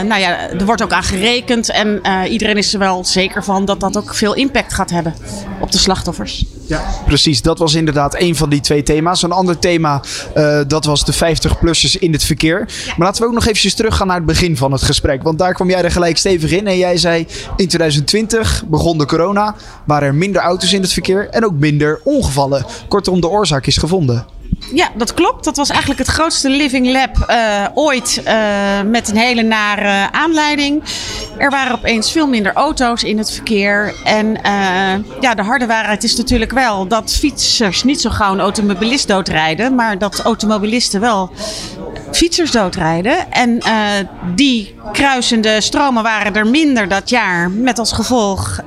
nou 0.09 0.19
ja, 0.21 0.49
er 0.49 0.65
wordt 0.65 0.83
ook 0.83 0.91
aan 0.91 1.03
gerekend. 1.03 1.71
En 1.71 1.99
uh, 2.03 2.31
iedereen 2.31 2.57
is 2.57 2.73
er 2.73 2.79
wel 2.79 3.05
zeker 3.05 3.43
van 3.43 3.65
dat 3.65 3.79
dat 3.79 3.97
ook 3.97 4.15
veel 4.15 4.33
impact 4.33 4.73
gaat 4.73 4.89
hebben 4.89 5.15
op 5.59 5.71
de 5.71 5.77
slachtoffers. 5.77 6.45
Ja, 6.67 6.83
precies. 7.05 7.41
Dat 7.41 7.59
was 7.59 7.73
inderdaad 7.73 8.19
een 8.19 8.35
van 8.35 8.49
die 8.49 8.59
twee 8.59 8.83
thema's. 8.83 9.23
Een 9.23 9.31
ander 9.31 9.59
thema, 9.59 10.01
uh, 10.37 10.59
dat 10.67 10.85
was 10.85 11.05
de 11.05 11.13
50-plussers 11.13 11.99
in 11.99 12.11
het 12.11 12.23
verkeer. 12.23 12.59
Maar 12.85 13.07
laten 13.07 13.21
we 13.21 13.27
ook 13.27 13.33
nog 13.33 13.43
eventjes 13.43 13.73
teruggaan 13.73 14.07
naar 14.07 14.15
het 14.15 14.25
begin 14.25 14.57
van 14.57 14.71
het 14.71 14.83
gesprek. 14.83 15.23
Want 15.23 15.39
daar 15.39 15.53
kwam 15.53 15.69
jij 15.69 15.83
er 15.83 15.91
gelijk 15.91 16.17
stevig 16.17 16.51
in. 16.51 16.67
En 16.67 16.77
jij 16.77 16.97
zei, 16.97 17.27
in 17.55 17.67
2020 17.67 18.63
begon 18.67 18.97
de 18.97 19.05
corona. 19.05 19.55
Waren 19.85 20.07
er 20.07 20.15
minder 20.15 20.41
auto's 20.41 20.73
in 20.73 20.81
het 20.81 20.93
verkeer 20.93 21.29
en 21.29 21.45
ook 21.45 21.53
minder 21.53 21.99
ongevallen. 22.03 22.65
Kortom, 22.87 23.21
de 23.21 23.27
oorzaak 23.27 23.65
is 23.65 23.77
gevonden. 23.77 24.34
Ja, 24.73 24.89
dat 24.95 25.13
klopt. 25.13 25.43
Dat 25.43 25.57
was 25.57 25.69
eigenlijk 25.69 25.99
het 25.99 26.07
grootste 26.07 26.49
Living 26.49 26.91
Lab 26.91 27.25
uh, 27.29 27.65
ooit 27.73 28.21
uh, 28.25 28.33
met 28.81 29.09
een 29.09 29.17
hele 29.17 29.41
nare 29.41 30.11
aanleiding. 30.11 30.83
Er 31.37 31.49
waren 31.49 31.75
opeens 31.75 32.11
veel 32.11 32.27
minder 32.27 32.53
auto's 32.53 33.03
in 33.03 33.17
het 33.17 33.31
verkeer. 33.31 33.93
En 34.03 34.25
uh, 34.27 35.21
ja, 35.21 35.33
de 35.35 35.43
harde 35.43 35.65
waarheid 35.65 36.03
is 36.03 36.15
natuurlijk 36.15 36.51
wel 36.51 36.87
dat 36.87 37.13
fietsers 37.13 37.83
niet 37.83 38.01
zo 38.01 38.09
gauw 38.09 38.33
een 38.33 38.39
automobilist 38.39 39.07
doodrijden. 39.07 39.75
Maar 39.75 39.97
dat 39.97 40.19
automobilisten 40.19 40.99
wel 40.99 41.31
fietsers 42.11 42.51
doodrijden. 42.51 43.31
En 43.31 43.61
die 44.35 44.75
kruisende 44.91 45.61
stromen 45.61 46.03
waren 46.03 46.35
er 46.35 46.47
minder 46.47 46.87
dat 46.87 47.09
jaar. 47.09 47.51
Met 47.51 47.79
als 47.79 47.91
gevolg 47.91 48.59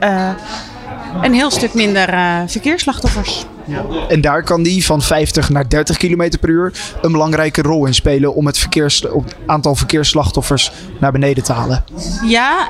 een 1.23 1.35
heel 1.35 1.51
stuk 1.51 1.75
minder 1.75 2.09
verkeersslachtoffers. 2.47 3.47
Ja. 3.69 3.85
En 4.09 4.21
daar 4.21 4.43
kan 4.43 4.63
die 4.63 4.85
van 4.85 5.03
50 5.03 5.49
naar 5.49 5.69
30 5.69 5.97
km 5.97 6.31
per 6.41 6.49
uur 6.49 6.73
een 7.03 7.13
belangrijke 7.13 7.63
rol 7.63 7.87
in 7.87 7.95
spelen 7.95 8.35
om 8.35 8.47
het 8.47 8.59
verkeers, 8.59 9.05
aantal 9.47 9.75
verkeersslachtoffers 9.75 10.73
naar 11.01 11.13
beneden 11.13 11.45
te 11.45 11.53
halen. 11.53 11.85
Ja, 12.25 12.69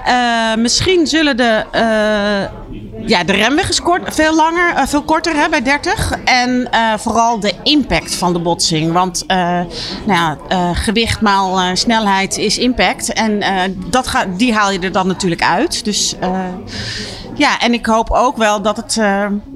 uh, 0.57 0.63
misschien 0.63 1.07
zullen 1.07 1.37
de, 1.37 1.65
uh, 1.75 2.68
ja, 3.07 3.25
de 3.25 3.33
remweg 3.33 3.69
is 3.69 3.81
kort, 3.81 4.15
veel 4.15 4.35
langer, 4.35 4.75
uh, 4.75 4.87
veel 4.87 5.03
korter 5.03 5.37
hè, 5.37 5.49
bij 5.49 5.63
30. 5.63 6.13
En 6.25 6.69
vooral 6.99 7.41
de 7.41 7.53
impact 7.63 8.15
van 8.15 8.33
de 8.33 8.39
botsing. 8.39 8.93
Want 8.93 9.25
nou 9.27 9.77
ja, 10.07 10.37
gewicht 10.75 11.21
maal 11.21 11.77
snelheid 11.77 12.37
is 12.37 12.59
impact. 12.59 13.13
En 13.13 13.43
dat 13.91 14.27
die 14.37 14.55
haal 14.55 14.71
je 14.71 14.79
er 14.79 14.93
dan 14.93 15.07
natuurlijk 15.07 15.43
uit. 15.43 15.85
Dus 15.85 16.15
ja, 17.35 17.61
en 17.61 17.73
ik 17.73 17.87
hoop 17.87 18.11
ook 18.11 18.37
wel 18.37 18.63
dat 18.63 18.77
het 18.77 18.97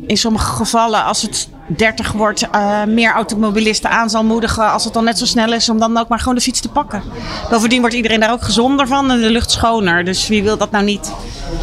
in 0.06 0.16
sommige 0.16 0.52
gevallen, 0.52 1.04
als 1.04 1.22
het 1.22 1.48
30 1.66 2.12
wordt, 2.12 2.48
uh, 2.54 2.84
meer 2.84 3.12
automobilisten 3.12 3.90
aan 3.90 4.10
zal 4.10 4.24
moedigen. 4.24 4.70
Als 4.72 4.84
het 4.84 4.92
dan 4.92 5.04
net 5.04 5.18
zo 5.18 5.24
snel 5.24 5.52
is, 5.52 5.68
om 5.68 5.78
dan 5.78 5.98
ook 5.98 6.08
maar 6.08 6.18
gewoon 6.18 6.34
de 6.34 6.40
fiets 6.40 6.60
te 6.60 6.68
pakken. 6.68 7.02
Bovendien 7.50 7.80
wordt 7.80 7.94
iedereen 7.94 8.20
daar 8.20 8.32
ook 8.32 8.42
gezonder 8.42 8.86
van 8.86 9.10
en 9.10 9.20
de 9.20 9.30
lucht 9.30 9.50
schoner. 9.50 10.04
Dus 10.04 10.28
wie 10.28 10.42
wil 10.42 10.56
dat 10.56 10.70
nou 10.70 10.84
niet? 10.84 11.12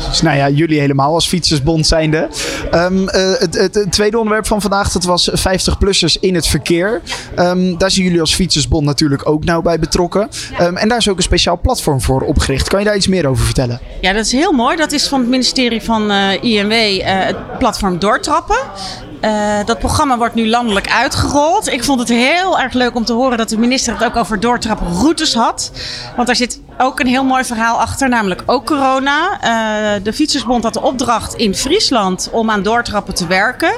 Dus 0.09 0.21
nou 0.21 0.37
ja, 0.37 0.49
jullie 0.49 0.79
helemaal 0.79 1.13
als 1.13 1.27
fietsersbond 1.27 1.87
zijnde. 1.87 2.27
Um, 2.73 3.01
uh, 3.01 3.09
het, 3.11 3.57
het, 3.57 3.75
het, 3.75 3.91
tweede 3.91 4.17
onderwerp 4.17 4.47
van 4.47 4.61
vandaag, 4.61 4.91
dat 4.91 5.03
was 5.03 5.29
50-plussers 5.31 6.19
in 6.19 6.35
het 6.35 6.47
verkeer. 6.47 7.01
Um, 7.39 7.77
daar 7.77 7.91
zijn 7.91 8.05
jullie 8.05 8.19
als 8.19 8.35
fietsersbond 8.35 8.85
natuurlijk 8.85 9.29
ook 9.29 9.43
nauw 9.43 9.61
bij 9.61 9.79
betrokken. 9.79 10.29
Um, 10.61 10.77
en 10.77 10.87
daar 10.87 10.97
is 10.97 11.09
ook 11.09 11.17
een 11.17 11.23
speciaal 11.23 11.59
platform 11.59 12.01
voor 12.01 12.21
opgericht. 12.21 12.67
Kan 12.67 12.79
je 12.79 12.85
daar 12.85 12.95
iets 12.95 13.07
meer 13.07 13.27
over 13.27 13.45
vertellen? 13.45 13.79
Ja, 14.01 14.13
dat 14.13 14.25
is 14.25 14.31
heel 14.31 14.51
mooi. 14.51 14.75
Dat 14.75 14.91
is 14.91 15.07
van 15.07 15.19
het 15.19 15.29
ministerie 15.29 15.81
van 15.81 16.11
uh, 16.11 16.43
INW 16.43 17.01
het 17.03 17.57
platform 17.57 17.99
Doortrappen. 17.99 18.57
Uh, 19.21 19.65
dat 19.65 19.79
programma 19.79 20.17
wordt 20.17 20.35
nu 20.35 20.49
landelijk 20.49 20.89
uitgerold. 20.89 21.67
Ik 21.67 21.83
vond 21.83 21.99
het 21.99 22.09
heel 22.09 22.59
erg 22.59 22.73
leuk 22.73 22.95
om 22.95 23.05
te 23.05 23.13
horen 23.13 23.37
dat 23.37 23.49
de 23.49 23.57
minister 23.57 23.93
het 23.93 24.03
ook 24.03 24.15
over 24.15 24.39
doortraproutes 24.39 25.33
had. 25.33 25.71
Want 26.15 26.27
daar 26.27 26.35
zit 26.35 26.59
ook 26.81 26.99
een 26.99 27.07
heel 27.07 27.23
mooi 27.23 27.43
verhaal 27.43 27.79
achter, 27.79 28.09
namelijk 28.09 28.43
ook 28.45 28.65
corona. 28.65 29.31
Uh, 29.33 30.03
de 30.03 30.13
Fietsersbond 30.13 30.63
had 30.63 30.73
de 30.73 30.81
opdracht 30.81 31.33
in 31.33 31.55
Friesland 31.55 32.29
om 32.31 32.49
aan 32.49 32.63
doortrappen 32.63 33.13
te 33.13 33.27
werken. 33.27 33.71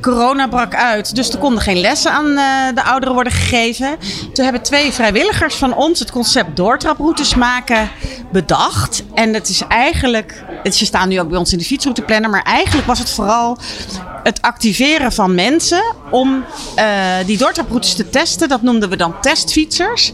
Corona 0.00 0.48
brak 0.48 0.74
uit, 0.74 1.14
dus 1.14 1.30
er 1.30 1.38
konden 1.38 1.62
geen 1.62 1.80
lessen 1.80 2.12
aan 2.12 2.26
uh, 2.26 2.42
de 2.74 2.82
ouderen 2.82 3.14
worden 3.14 3.32
gegeven. 3.32 3.96
Toen 4.32 4.44
hebben 4.44 4.62
twee 4.62 4.92
vrijwilligers 4.92 5.54
van 5.54 5.74
ons 5.74 5.98
het 5.98 6.10
concept 6.10 6.56
doortraproutes 6.56 7.34
maken 7.34 7.90
bedacht. 8.32 9.04
En 9.14 9.34
het 9.34 9.48
is 9.48 9.62
eigenlijk, 9.68 10.44
ze 10.70 10.84
staan 10.84 11.08
nu 11.08 11.20
ook 11.20 11.28
bij 11.28 11.38
ons 11.38 11.52
in 11.52 11.58
de 11.58 11.64
fietsrouteplanner, 11.64 12.30
maar 12.30 12.42
eigenlijk 12.42 12.86
was 12.86 12.98
het 12.98 13.10
vooral 13.10 13.58
het 14.22 14.42
activeren 14.42 15.12
van 15.12 15.34
mensen 15.34 15.94
om 16.10 16.44
uh, 16.78 16.84
die 17.26 17.38
doortraproutes 17.38 17.94
te 17.94 18.10
testen. 18.10 18.48
Dat 18.48 18.62
noemden 18.62 18.88
we 18.88 18.96
dan 18.96 19.20
testfietsers. 19.20 20.12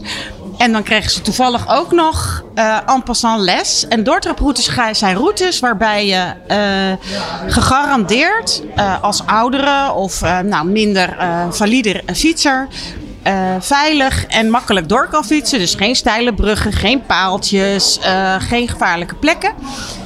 En 0.63 0.71
dan 0.71 0.83
kregen 0.83 1.11
ze 1.11 1.21
toevallig 1.21 1.69
ook 1.69 1.91
nog 1.91 2.43
uh, 2.55 2.77
en 2.85 3.03
passant 3.03 3.41
les. 3.41 3.87
En 3.87 4.03
doortraproutes 4.03 4.69
zijn 4.91 5.15
routes 5.15 5.59
waarbij 5.59 6.07
je 6.07 6.33
uh, 6.47 7.51
gegarandeerd 7.51 8.63
uh, 8.77 9.03
als 9.03 9.25
oudere 9.25 9.91
of 9.91 10.21
nou, 10.21 10.67
minder 10.67 11.15
valide 11.49 12.03
fietser 12.13 12.67
uh, 13.27 13.55
veilig 13.59 14.25
en 14.25 14.49
makkelijk 14.49 14.89
door 14.89 15.07
kan 15.07 15.25
fietsen. 15.25 15.59
Dus 15.59 15.75
geen 15.75 15.95
steile 15.95 16.33
bruggen, 16.33 16.71
geen 16.71 17.05
paaltjes, 17.05 17.99
uh, 18.05 18.35
geen 18.39 18.67
gevaarlijke 18.69 19.15
plekken. 19.15 19.53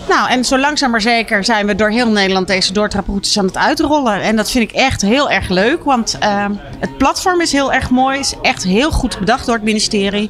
Nou, 0.10 0.30
en 0.30 0.46
zo 0.46 0.58
langzaam 0.58 0.92
maar 0.92 1.02
zeker 1.02 1.44
zijn 1.44 1.66
we 1.66 1.76
door 1.76 1.90
heel 1.90 2.10
Nederland 2.10 2.48
deze 2.48 2.74
doortraproutes 2.74 3.40
aan 3.40 3.46
het 3.46 3.58
uitrollen. 3.58 4.22
En 4.22 4.36
dat 4.36 4.52
vind 4.52 4.70
ik 4.70 4.76
echt 4.76 5.02
heel 5.02 5.30
erg 5.30 5.50
leuk, 5.50 5.84
want 5.84 6.18
uh, 6.24 6.46
het 6.80 6.98
platform 6.98 7.42
is 7.42 7.52
heel 7.52 7.74
erg 7.74 7.90
mooi. 7.90 8.20
Is 8.20 8.34
echt 8.42 8.64
heel 8.64 8.92
goed 8.92 9.20
bedacht 9.20 9.46
door 9.46 9.56
het 9.56 9.64
ministerie. 9.64 10.30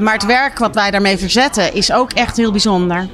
maar 0.00 0.12
het 0.12 0.26
werk 0.26 0.58
wat 0.58 0.74
wij 0.74 0.90
daarmee 0.90 1.18
verzetten 1.18 1.74
is 1.74 1.92
ook 1.92 2.12
echt 2.12 2.36
heel 2.36 2.50
bijzonder. 2.50 3.08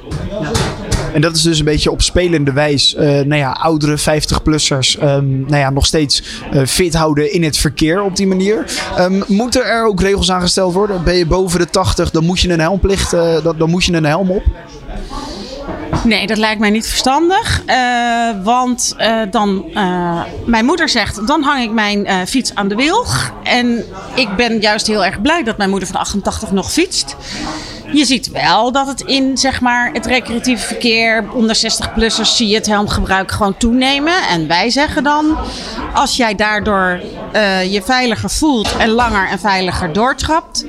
En 1.13 1.21
dat 1.21 1.35
is 1.35 1.41
dus 1.41 1.59
een 1.59 1.65
beetje 1.65 1.91
op 1.91 2.01
spelende 2.01 2.51
wijs, 2.51 2.93
uh, 2.93 3.01
nou 3.01 3.35
ja, 3.35 3.51
oudere 3.51 3.99
50-plussers 3.99 5.03
um, 5.03 5.39
nou 5.39 5.57
ja, 5.57 5.69
nog 5.69 5.85
steeds 5.85 6.23
uh, 6.53 6.65
fit 6.65 6.93
houden 6.93 7.33
in 7.33 7.43
het 7.43 7.57
verkeer 7.57 8.01
op 8.01 8.15
die 8.15 8.27
manier. 8.27 8.65
Um, 8.99 9.23
moeten 9.27 9.65
er 9.65 9.85
ook 9.85 10.01
regels 10.01 10.31
aangesteld 10.31 10.73
worden? 10.73 11.03
Ben 11.03 11.15
je 11.15 11.25
boven 11.25 11.59
de 11.59 11.69
80, 11.69 12.11
dan 12.11 12.25
moet 12.25 12.39
je 12.39 12.49
een 12.49 12.59
helmplicht, 12.59 13.13
uh, 13.13 13.43
dan, 13.43 13.57
dan 13.57 13.69
moet 13.69 13.85
je 13.85 13.93
een 13.93 14.05
helm 14.05 14.31
op? 14.31 14.43
Nee, 16.03 16.27
dat 16.27 16.37
lijkt 16.37 16.59
mij 16.59 16.69
niet 16.69 16.87
verstandig. 16.87 17.63
Want 18.43 18.95
dan, 19.31 19.65
mijn 20.45 20.65
moeder 20.65 20.89
zegt, 20.89 21.27
dan 21.27 21.43
hang 21.43 21.63
ik 21.63 21.71
mijn 21.71 22.27
fiets 22.27 22.55
aan 22.55 22.67
de 22.67 22.75
wilg. 22.75 23.33
En 23.43 23.83
ik 24.15 24.35
ben 24.35 24.59
juist 24.59 24.87
heel 24.87 25.05
erg 25.05 25.21
blij 25.21 25.43
dat 25.43 25.57
mijn 25.57 25.69
moeder 25.69 25.87
van 25.87 25.99
88 25.99 26.51
nog 26.51 26.71
fietst. 26.71 27.15
Je 27.91 28.05
ziet 28.05 28.31
wel 28.31 28.71
dat 28.71 28.87
het 28.87 29.01
in 29.01 29.37
zeg 29.37 29.61
maar, 29.61 29.89
het 29.93 30.05
recreatieve 30.05 30.67
verkeer 30.67 31.25
onder 31.33 31.57
60-plussers 31.57 32.35
zie 32.35 32.47
je 32.47 32.55
het 32.55 32.65
helmgebruik 32.65 33.31
gewoon 33.31 33.57
toenemen. 33.57 34.27
En 34.29 34.47
wij 34.47 34.69
zeggen 34.69 35.03
dan, 35.03 35.37
als 35.93 36.15
jij 36.15 36.35
daardoor 36.35 37.01
uh, 37.33 37.73
je 37.73 37.81
veiliger 37.81 38.29
voelt 38.29 38.77
en 38.77 38.89
langer 38.89 39.27
en 39.27 39.39
veiliger 39.39 39.93
doortrapt, 39.93 40.65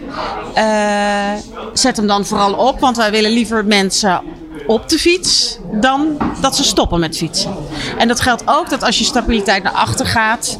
uh, 0.56 1.32
zet 1.72 1.96
hem 1.96 2.06
dan 2.06 2.26
vooral 2.26 2.52
op. 2.52 2.80
Want 2.80 2.96
wij 2.96 3.10
willen 3.10 3.30
liever 3.30 3.64
mensen 3.64 4.22
op 4.66 4.88
de 4.88 4.98
fiets 4.98 5.58
dan 5.72 6.16
dat 6.40 6.56
ze 6.56 6.64
stoppen 6.64 7.00
met 7.00 7.16
fietsen. 7.16 7.54
En 7.98 8.08
dat 8.08 8.20
geldt 8.20 8.42
ook 8.46 8.70
dat 8.70 8.82
als 8.82 8.98
je 8.98 9.04
stabiliteit 9.04 9.62
naar 9.62 9.72
achter 9.72 10.06
gaat, 10.06 10.58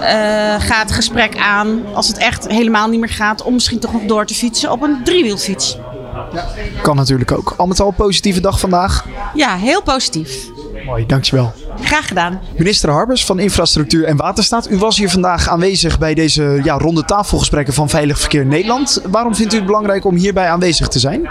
uh, 0.00 0.60
gaat 0.60 0.92
gesprek 0.92 1.38
aan 1.38 1.82
als 1.94 2.08
het 2.08 2.18
echt 2.18 2.48
helemaal 2.48 2.88
niet 2.88 3.00
meer 3.00 3.08
gaat 3.08 3.42
om 3.42 3.52
misschien 3.52 3.78
toch 3.78 3.92
nog 3.92 4.02
door 4.02 4.26
te 4.26 4.34
fietsen 4.34 4.72
op 4.72 4.82
een 4.82 5.04
driewielfiets. 5.04 5.76
Ja. 6.36 6.82
Kan 6.82 6.96
natuurlijk 6.96 7.32
ook. 7.32 7.54
Al 7.56 7.66
met 7.66 7.80
al 7.80 7.90
positieve 7.90 8.40
dag 8.40 8.60
vandaag. 8.60 9.06
Ja, 9.34 9.56
heel 9.56 9.82
positief. 9.82 10.48
Mooi, 10.86 11.06
dankjewel. 11.06 11.52
Graag 11.80 12.08
gedaan. 12.08 12.40
Minister 12.56 12.90
Harbers 12.90 13.24
van 13.24 13.38
Infrastructuur 13.38 14.04
en 14.04 14.16
Waterstaat. 14.16 14.70
U 14.70 14.78
was 14.78 14.98
hier 14.98 15.10
vandaag 15.10 15.48
aanwezig 15.48 15.98
bij 15.98 16.14
deze 16.14 16.60
ja, 16.62 16.78
ronde 16.78 17.04
tafelgesprekken 17.04 17.74
van 17.74 17.88
Veilig 17.88 18.20
Verkeer 18.20 18.46
Nederland. 18.46 19.00
Waarom 19.10 19.34
vindt 19.34 19.52
u 19.52 19.56
het 19.56 19.66
belangrijk 19.66 20.04
om 20.04 20.16
hierbij 20.16 20.48
aanwezig 20.48 20.88
te 20.88 20.98
zijn? 20.98 21.28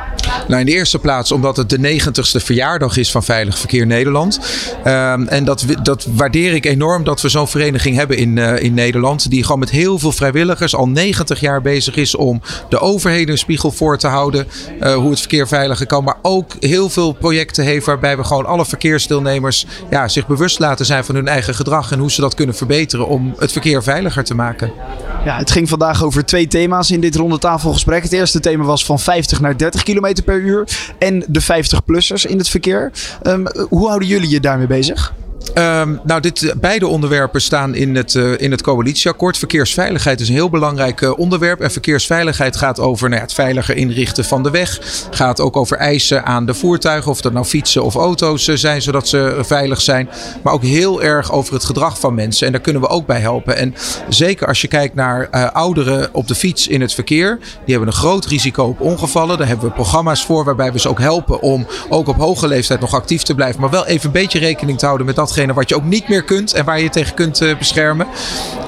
Nou, 0.48 0.60
in 0.60 0.66
de 0.66 0.72
eerste 0.72 1.00
plaats 1.00 1.32
omdat 1.32 1.58
het 1.58 1.70
de 1.70 1.78
90ste 1.78 2.44
verjaardag 2.44 2.98
is 2.98 3.12
van 3.12 3.24
Veilig 3.24 3.58
Verkeer 3.58 3.86
Nederland. 3.86 4.40
Ehm, 4.84 5.28
en 5.28 5.46
dat, 5.46 5.66
dat 5.84 6.08
waardeer 6.10 6.54
ik 6.54 6.66
enorm 6.66 7.04
dat 7.04 7.22
we 7.22 7.30
zo'n 7.30 7.48
vereniging 7.48 7.96
hebben 7.96 8.18
in, 8.18 8.38
uh, 8.38 8.64
in 8.64 8.74
Nederland. 8.74 9.30
Die 9.30 9.44
gewoon 9.44 9.60
met 9.60 9.70
heel 9.70 10.00
veel 10.00 10.12
vrijwilligers 10.12 10.76
al 10.76 10.88
90 10.88 11.40
jaar 11.40 11.62
bezig 11.62 11.96
is 11.96 12.16
om 12.16 12.42
de 12.70 12.80
overheden 12.80 13.32
een 13.32 13.38
spiegel 13.38 13.72
voor 13.72 13.98
te 13.98 14.08
houden. 14.08 14.48
Uh, 14.82 14.96
hoe 14.96 15.10
het 15.10 15.20
verkeer 15.20 15.48
veiliger 15.48 15.88
kan. 15.88 16.04
Maar 16.04 16.18
ook 16.22 16.52
heel 16.60 16.90
veel 16.90 17.14
projecten 17.14 17.64
heeft 17.64 17.86
waarbij 17.86 18.18
we 18.18 18.24
gewoon 18.24 18.46
alle 18.46 18.66
verkeersdeelnemers 18.66 19.66
ja, 19.90 20.08
zich 20.08 20.28
bewust 20.28 20.60
laten 20.60 20.86
zijn 20.86 21.04
van 21.04 21.16
hun 21.16 21.28
eigen 21.28 21.56
gedrag. 21.56 21.92
En 21.92 22.00
hoe 22.00 22.12
ze 22.12 22.22
dat 22.22 22.34
kunnen 22.34 22.56
verbeteren 22.56 23.08
om 23.08 23.34
het 23.38 23.52
verkeer 23.52 23.84
veiliger 23.84 24.24
te 24.24 24.36
maken. 24.36 24.72
Ja, 25.26 25.38
het 25.38 25.52
ging 25.52 25.70
vandaag 25.70 26.04
over 26.04 26.26
twee 26.26 26.48
thema's 26.48 26.92
in 26.92 27.00
dit 27.00 27.16
ronde 27.16 27.38
tafelgesprek. 27.38 28.04
Het 28.04 28.12
eerste 28.12 28.40
thema 28.40 28.64
was 28.64 28.86
van 28.86 29.00
50 29.00 29.42
naar 29.42 29.58
30 29.58 29.84
km 29.84 30.14
per 30.26 30.40
uur. 30.40 30.68
En 31.00 31.24
de 31.28 31.44
50-plussers 31.44 32.30
in 32.30 32.38
het 32.38 32.50
verkeer. 32.50 32.92
Um, 33.24 33.48
hoe 33.70 33.88
houden 33.88 34.08
jullie 34.08 34.30
je 34.30 34.40
daarmee 34.40 34.68
bezig? 34.68 35.14
Um, 35.54 36.00
nou, 36.04 36.22
dit, 36.22 36.54
beide 36.60 36.88
onderwerpen 36.88 37.42
staan 37.42 37.76
in 37.76 37.96
het, 37.96 38.14
uh, 38.14 38.40
in 38.40 38.52
het 38.52 38.62
coalitieakkoord. 38.62 39.38
Verkeersveiligheid 39.38 40.20
is 40.20 40.28
een 40.28 40.34
heel 40.34 40.50
belangrijk 40.50 41.02
uh, 41.02 41.18
onderwerp. 41.18 41.60
En 41.62 41.72
verkeersveiligheid 41.72 42.56
gaat 42.56 42.80
over 42.80 43.10
nou 43.10 43.22
het 43.22 43.34
veiliger 43.34 43.76
inrichten 43.76 44.26
van 44.26 44.44
de 44.44 44.50
weg. 44.50 44.80
Gaat 45.12 45.40
ook 45.40 45.58
over 45.58 45.78
eisen 45.78 46.26
aan 46.26 46.46
de 46.46 46.54
voertuigen. 46.54 47.12
Of 47.12 47.22
dat 47.22 47.34
nou 47.34 47.46
fietsen 47.46 47.84
of 47.84 47.96
auto's 47.96 48.44
zijn, 48.44 48.82
zodat 48.82 49.08
ze 49.08 49.40
veilig 49.42 49.82
zijn. 49.82 50.10
Maar 50.44 50.54
ook 50.54 50.64
heel 50.64 51.02
erg 51.02 51.32
over 51.32 51.54
het 51.54 51.66
gedrag 51.66 52.00
van 52.00 52.14
mensen. 52.14 52.46
En 52.46 52.52
daar 52.52 52.62
kunnen 52.62 52.82
we 52.82 52.88
ook 52.88 53.06
bij 53.06 53.20
helpen. 53.20 53.58
En 53.58 53.76
zeker 54.10 54.48
als 54.48 54.62
je 54.62 54.68
kijkt 54.68 54.96
naar 54.96 55.30
ouderen 55.52 56.10
op 56.12 56.28
de 56.28 56.36
fiets 56.36 56.68
in 56.68 56.82
het 56.82 56.94
verkeer. 56.94 57.40
Die 57.40 57.76
hebben 57.76 57.88
een 57.88 58.00
groot 58.00 58.26
risico 58.26 58.64
op 58.64 58.82
ongevallen. 58.82 59.38
Daar 59.38 59.48
hebben 59.48 59.68
we 59.68 59.74
programma's 59.74 60.26
voor 60.26 60.44
waarbij 60.44 60.72
we 60.72 60.80
ze 60.80 60.90
ook 60.90 61.00
helpen 61.00 61.42
om 61.42 61.68
ook 61.90 62.08
op 62.08 62.16
hoge 62.16 62.48
leeftijd 62.48 62.80
nog 62.80 62.94
actief 62.94 63.24
te 63.24 63.36
blijven. 63.36 63.62
Maar 63.62 63.70
wel 63.70 63.86
even 63.86 64.06
een 64.06 64.12
beetje 64.12 64.40
rekening 64.40 64.78
te 64.78 64.86
houden 64.86 65.06
met 65.06 65.20
datgene 65.36 65.54
wat 65.54 65.70
je 65.70 65.76
ook 65.76 65.84
niet 65.84 66.08
meer 66.08 66.24
kunt 66.24 66.54
en 66.54 66.66
waar 66.66 66.80
je 66.80 66.90
tegen 66.90 67.14
kunt 67.14 67.42
uh, 67.42 67.58
beschermen. 67.58 68.08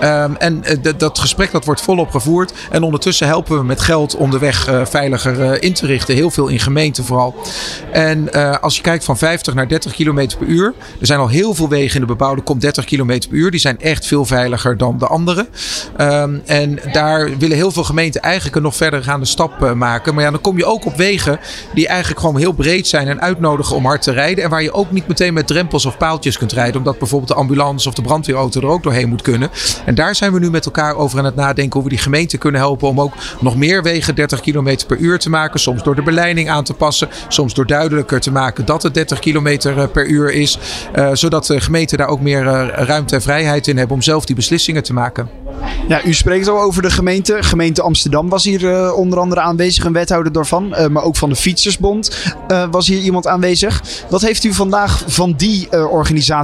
Um, 0.03 0.35
en 0.35 0.63
uh, 0.83 0.93
dat 0.97 1.19
gesprek 1.19 1.51
dat 1.51 1.65
wordt 1.65 1.81
volop 1.81 2.11
gevoerd. 2.11 2.53
En 2.69 2.83
ondertussen 2.83 3.27
helpen 3.27 3.57
we 3.57 3.63
met 3.63 3.81
geld 3.81 4.15
om 4.15 4.31
de 4.31 4.39
weg 4.39 4.69
uh, 4.69 4.85
veiliger 4.85 5.63
in 5.63 5.73
te 5.73 5.85
richten. 5.85 6.15
Heel 6.15 6.29
veel 6.29 6.47
in 6.47 6.59
gemeenten 6.59 7.03
vooral. 7.03 7.35
En 7.91 8.31
als 8.61 8.75
je 8.75 8.81
kijkt 8.81 9.03
van 9.03 9.17
50 9.17 9.53
naar 9.53 9.67
30 9.67 9.93
km 9.93 10.27
per 10.39 10.47
uur. 10.47 10.73
Er 10.99 11.05
zijn 11.05 11.19
al 11.19 11.27
heel 11.27 11.53
veel 11.53 11.69
wegen 11.69 11.95
in 11.95 12.01
de 12.01 12.07
bebouwde 12.07 12.41
kom 12.41 12.59
30 12.59 12.85
km 12.85 13.05
per 13.05 13.27
uur. 13.29 13.51
Die 13.51 13.59
zijn 13.59 13.79
echt 13.79 14.05
veel 14.05 14.25
veiliger 14.25 14.77
dan 14.77 14.97
de 14.97 15.07
andere. 15.07 15.47
Um, 16.01 16.41
en 16.45 16.79
daar 16.91 17.37
willen 17.37 17.57
heel 17.57 17.71
veel 17.71 17.83
gemeenten 17.83 18.21
eigenlijk 18.21 18.55
een 18.55 18.61
nog 18.61 18.75
verder 18.75 19.03
gaande 19.03 19.25
stap 19.25 19.73
maken. 19.73 20.13
Maar 20.13 20.23
ja, 20.23 20.31
dan 20.31 20.41
kom 20.41 20.57
je 20.57 20.65
ook 20.65 20.85
op 20.85 20.95
wegen 20.95 21.39
die 21.73 21.87
eigenlijk 21.87 22.19
gewoon 22.19 22.37
heel 22.37 22.51
breed 22.51 22.87
zijn 22.87 23.07
en 23.07 23.21
uitnodigen 23.21 23.75
om 23.75 23.85
hard 23.85 24.01
te 24.01 24.11
rijden. 24.11 24.43
En 24.43 24.49
waar 24.49 24.63
je 24.63 24.73
ook 24.73 24.91
niet 24.91 25.07
meteen 25.07 25.33
met 25.33 25.47
drempels 25.47 25.85
of 25.85 25.97
paaltjes 25.97 26.37
kunt 26.37 26.51
omdat 26.57 26.99
bijvoorbeeld 26.99 27.31
de 27.31 27.37
ambulance 27.37 27.87
of 27.87 27.93
de 27.93 28.01
brandweerauto 28.01 28.59
er 28.59 28.67
ook 28.67 28.83
doorheen 28.83 29.09
moet 29.09 29.21
kunnen. 29.21 29.49
En 29.85 29.95
daar 29.95 30.15
zijn 30.15 30.33
we 30.33 30.39
nu 30.39 30.49
met 30.49 30.65
elkaar 30.65 30.95
over 30.95 31.19
aan 31.19 31.25
het 31.25 31.35
nadenken 31.35 31.73
hoe 31.73 31.83
we 31.83 31.95
die 31.95 32.03
gemeente 32.03 32.37
kunnen 32.37 32.61
helpen 32.61 32.87
om 32.87 33.01
ook 33.01 33.13
nog 33.39 33.55
meer 33.55 33.83
wegen 33.83 34.15
30 34.15 34.41
km 34.41 34.77
per 34.87 34.97
uur 34.97 35.19
te 35.19 35.29
maken. 35.29 35.59
Soms 35.59 35.83
door 35.83 35.95
de 35.95 36.03
beleiding 36.03 36.49
aan 36.49 36.63
te 36.63 36.73
passen, 36.73 37.09
soms 37.27 37.53
door 37.53 37.65
duidelijker 37.65 38.19
te 38.19 38.31
maken 38.31 38.65
dat 38.65 38.83
het 38.83 38.93
30 38.93 39.19
km 39.19 39.47
eh, 39.47 39.83
per 39.91 40.07
uur 40.07 40.31
is. 40.33 40.59
Uh, 40.95 41.09
zodat 41.13 41.45
de 41.45 41.61
gemeenten 41.61 41.97
daar 41.97 42.07
ook 42.07 42.21
meer 42.21 42.43
uh, 42.43 42.67
ruimte 42.67 43.15
en 43.15 43.21
vrijheid 43.21 43.67
in 43.67 43.77
hebben 43.77 43.95
om 43.95 44.01
zelf 44.01 44.25
die 44.25 44.35
beslissingen 44.35 44.83
te 44.83 44.93
maken. 44.93 45.29
Ja, 45.87 46.05
u 46.05 46.13
spreekt 46.13 46.47
al 46.47 46.61
over 46.61 46.81
de 46.81 46.89
gemeente. 46.89 47.37
Gemeente 47.39 47.81
Amsterdam 47.81 48.29
was 48.29 48.43
hier 48.43 48.93
onder 48.93 49.19
andere 49.19 49.41
aanwezig, 49.41 49.85
een 49.85 49.93
wethouder 49.93 50.31
daarvan. 50.31 50.75
Maar 50.91 51.03
ook 51.03 51.15
van 51.15 51.29
de 51.29 51.35
Fietsersbond 51.35 52.33
was 52.71 52.87
hier 52.87 53.01
iemand 53.01 53.27
aanwezig. 53.27 53.81
Wat 54.09 54.21
heeft 54.21 54.43
u 54.43 54.53
vandaag 54.53 55.03
van 55.07 55.33
die 55.37 55.67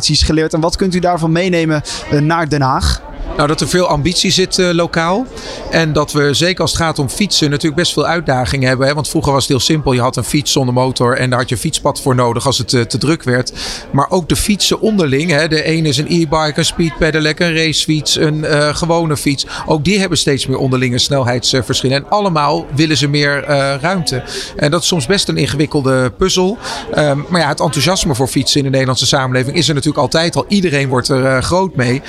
geleerd 0.05 0.53
en 0.53 0.60
wat 0.60 0.75
kunt 0.75 0.95
u 0.95 1.00
daarvan 1.00 1.31
meenemen 1.31 1.81
naar 2.19 2.50
Den 2.50 2.62
Haag? 2.62 3.01
Nou, 3.37 3.47
dat 3.47 3.61
er 3.61 3.67
veel 3.67 3.87
ambitie 3.87 4.31
zit 4.31 4.57
uh, 4.57 4.69
lokaal. 4.71 5.25
En 5.71 5.93
dat 5.93 6.11
we, 6.11 6.33
zeker 6.33 6.61
als 6.61 6.71
het 6.71 6.81
gaat 6.81 6.99
om 6.99 7.09
fietsen, 7.09 7.49
natuurlijk 7.49 7.75
best 7.75 7.93
veel 7.93 8.05
uitdagingen 8.05 8.67
hebben. 8.67 8.87
Hè? 8.87 8.93
Want 8.93 9.09
vroeger 9.09 9.31
was 9.31 9.41
het 9.41 9.51
heel 9.51 9.59
simpel. 9.59 9.93
Je 9.93 10.01
had 10.01 10.15
een 10.15 10.23
fiets 10.23 10.51
zonder 10.51 10.73
motor 10.73 11.17
en 11.17 11.29
daar 11.29 11.39
had 11.39 11.49
je 11.49 11.57
fietspad 11.57 12.01
voor 12.01 12.15
nodig 12.15 12.45
als 12.45 12.57
het 12.57 12.73
uh, 12.73 12.81
te 12.81 12.97
druk 12.97 13.23
werd. 13.23 13.53
Maar 13.91 14.09
ook 14.09 14.29
de 14.29 14.35
fietsen 14.35 14.81
onderling. 14.81 15.31
Hè? 15.31 15.47
De 15.47 15.63
ene 15.63 15.87
is 15.87 15.97
een 15.97 16.05
e-bike, 16.07 16.53
een 16.55 16.65
speedpedelec, 16.65 17.39
een 17.39 17.55
racefiets, 17.55 18.15
een 18.15 18.37
uh, 18.37 18.75
gewone 18.75 19.17
fiets. 19.17 19.45
Ook 19.65 19.83
die 19.83 19.99
hebben 19.99 20.17
steeds 20.17 20.47
meer 20.47 20.57
onderlinge 20.57 20.97
snelheidsverschillen. 20.99 21.97
En 21.97 22.09
allemaal 22.09 22.65
willen 22.75 22.97
ze 22.97 23.07
meer 23.07 23.45
ruimte. 23.81 24.23
En 24.55 24.71
dat 24.71 24.81
is 24.81 24.87
soms 24.87 25.05
best 25.05 25.27
een 25.27 25.37
ingewikkelde 25.37 26.11
puzzel. 26.17 26.57
Um, 26.97 27.25
maar 27.29 27.41
ja, 27.41 27.47
het 27.47 27.59
enthousiasme 27.59 28.15
voor 28.15 28.27
fietsen 28.27 28.57
in 28.57 28.63
de 28.63 28.71
Nederlandse 28.71 29.05
samenleving 29.05 29.57
is 29.57 29.67
er 29.67 29.73
natuurlijk 29.73 30.01
altijd 30.01 30.35
al. 30.35 30.45
Iedereen 30.47 30.87
wordt 30.87 31.07
er 31.07 31.43
groot 31.43 31.75
mee. 31.75 32.01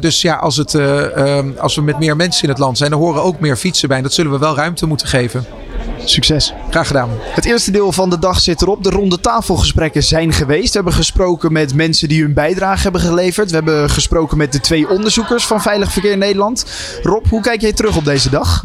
dus 0.00 0.22
ja, 0.22 0.34
als, 0.34 0.51
het, 0.56 0.74
uh, 0.74 1.36
um, 1.36 1.54
als 1.58 1.74
we 1.74 1.82
met 1.82 1.98
meer 1.98 2.16
mensen 2.16 2.42
in 2.42 2.48
het 2.48 2.58
land 2.58 2.78
zijn, 2.78 2.90
dan 2.90 3.00
horen 3.00 3.22
ook 3.22 3.40
meer 3.40 3.56
fietsen 3.56 3.88
bij. 3.88 3.96
En 3.96 4.02
dat 4.02 4.12
zullen 4.12 4.32
we 4.32 4.38
wel 4.38 4.56
ruimte 4.56 4.86
moeten 4.86 5.08
geven. 5.08 5.46
Succes. 6.04 6.52
Graag 6.70 6.86
gedaan. 6.86 7.08
Het 7.22 7.44
eerste 7.44 7.70
deel 7.70 7.92
van 7.92 8.10
de 8.10 8.18
dag 8.18 8.40
zit 8.40 8.62
erop. 8.62 8.84
De 8.84 8.90
ronde 8.90 9.20
tafelgesprekken 9.20 10.02
zijn 10.02 10.32
geweest. 10.32 10.68
We 10.68 10.74
hebben 10.74 10.92
gesproken 10.92 11.52
met 11.52 11.74
mensen 11.74 12.08
die 12.08 12.22
hun 12.22 12.34
bijdrage 12.34 12.82
hebben 12.82 13.00
geleverd. 13.00 13.48
We 13.48 13.56
hebben 13.56 13.90
gesproken 13.90 14.36
met 14.36 14.52
de 14.52 14.60
twee 14.60 14.88
onderzoekers 14.88 15.46
van 15.46 15.62
Veilig 15.62 15.92
Verkeer 15.92 16.16
Nederland. 16.16 16.64
Rob, 17.02 17.26
hoe 17.28 17.40
kijk 17.40 17.60
jij 17.60 17.72
terug 17.72 17.96
op 17.96 18.04
deze 18.04 18.30
dag? 18.30 18.64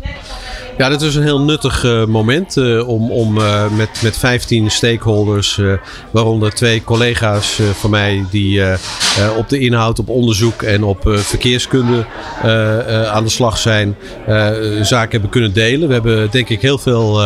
Ja, 0.78 0.90
dit 0.90 1.02
is 1.02 1.16
een 1.16 1.24
heel 1.24 1.42
nuttig 1.42 1.84
uh, 1.84 2.06
moment 2.06 2.58
uh, 2.58 2.88
om, 2.88 3.12
om 3.12 3.38
uh, 3.38 3.72
met, 3.72 3.90
met 4.04 4.18
15 4.18 4.72
stakeholders, 4.72 5.62
waaronder 6.12 6.54
twee 6.54 6.84
collega's 6.84 7.60
van 7.74 7.90
mij 7.90 8.26
die 8.30 8.62
op 9.38 9.50
de 9.50 9.60
inhoud, 9.60 10.00
op 10.00 10.10
onderzoek 10.10 10.62
en 10.62 10.84
op 10.84 11.00
verkeerskunde 11.04 12.06
aan 13.12 13.24
de 13.24 13.30
slag 13.30 13.58
zijn, 13.58 13.96
zaken 14.82 15.12
hebben 15.12 15.30
kunnen 15.30 15.54
delen. 15.54 15.88
We 15.88 15.94
hebben 15.94 16.32
denk 16.32 16.50
ik 16.50 16.62
heel 16.62 16.78
veel 16.78 17.22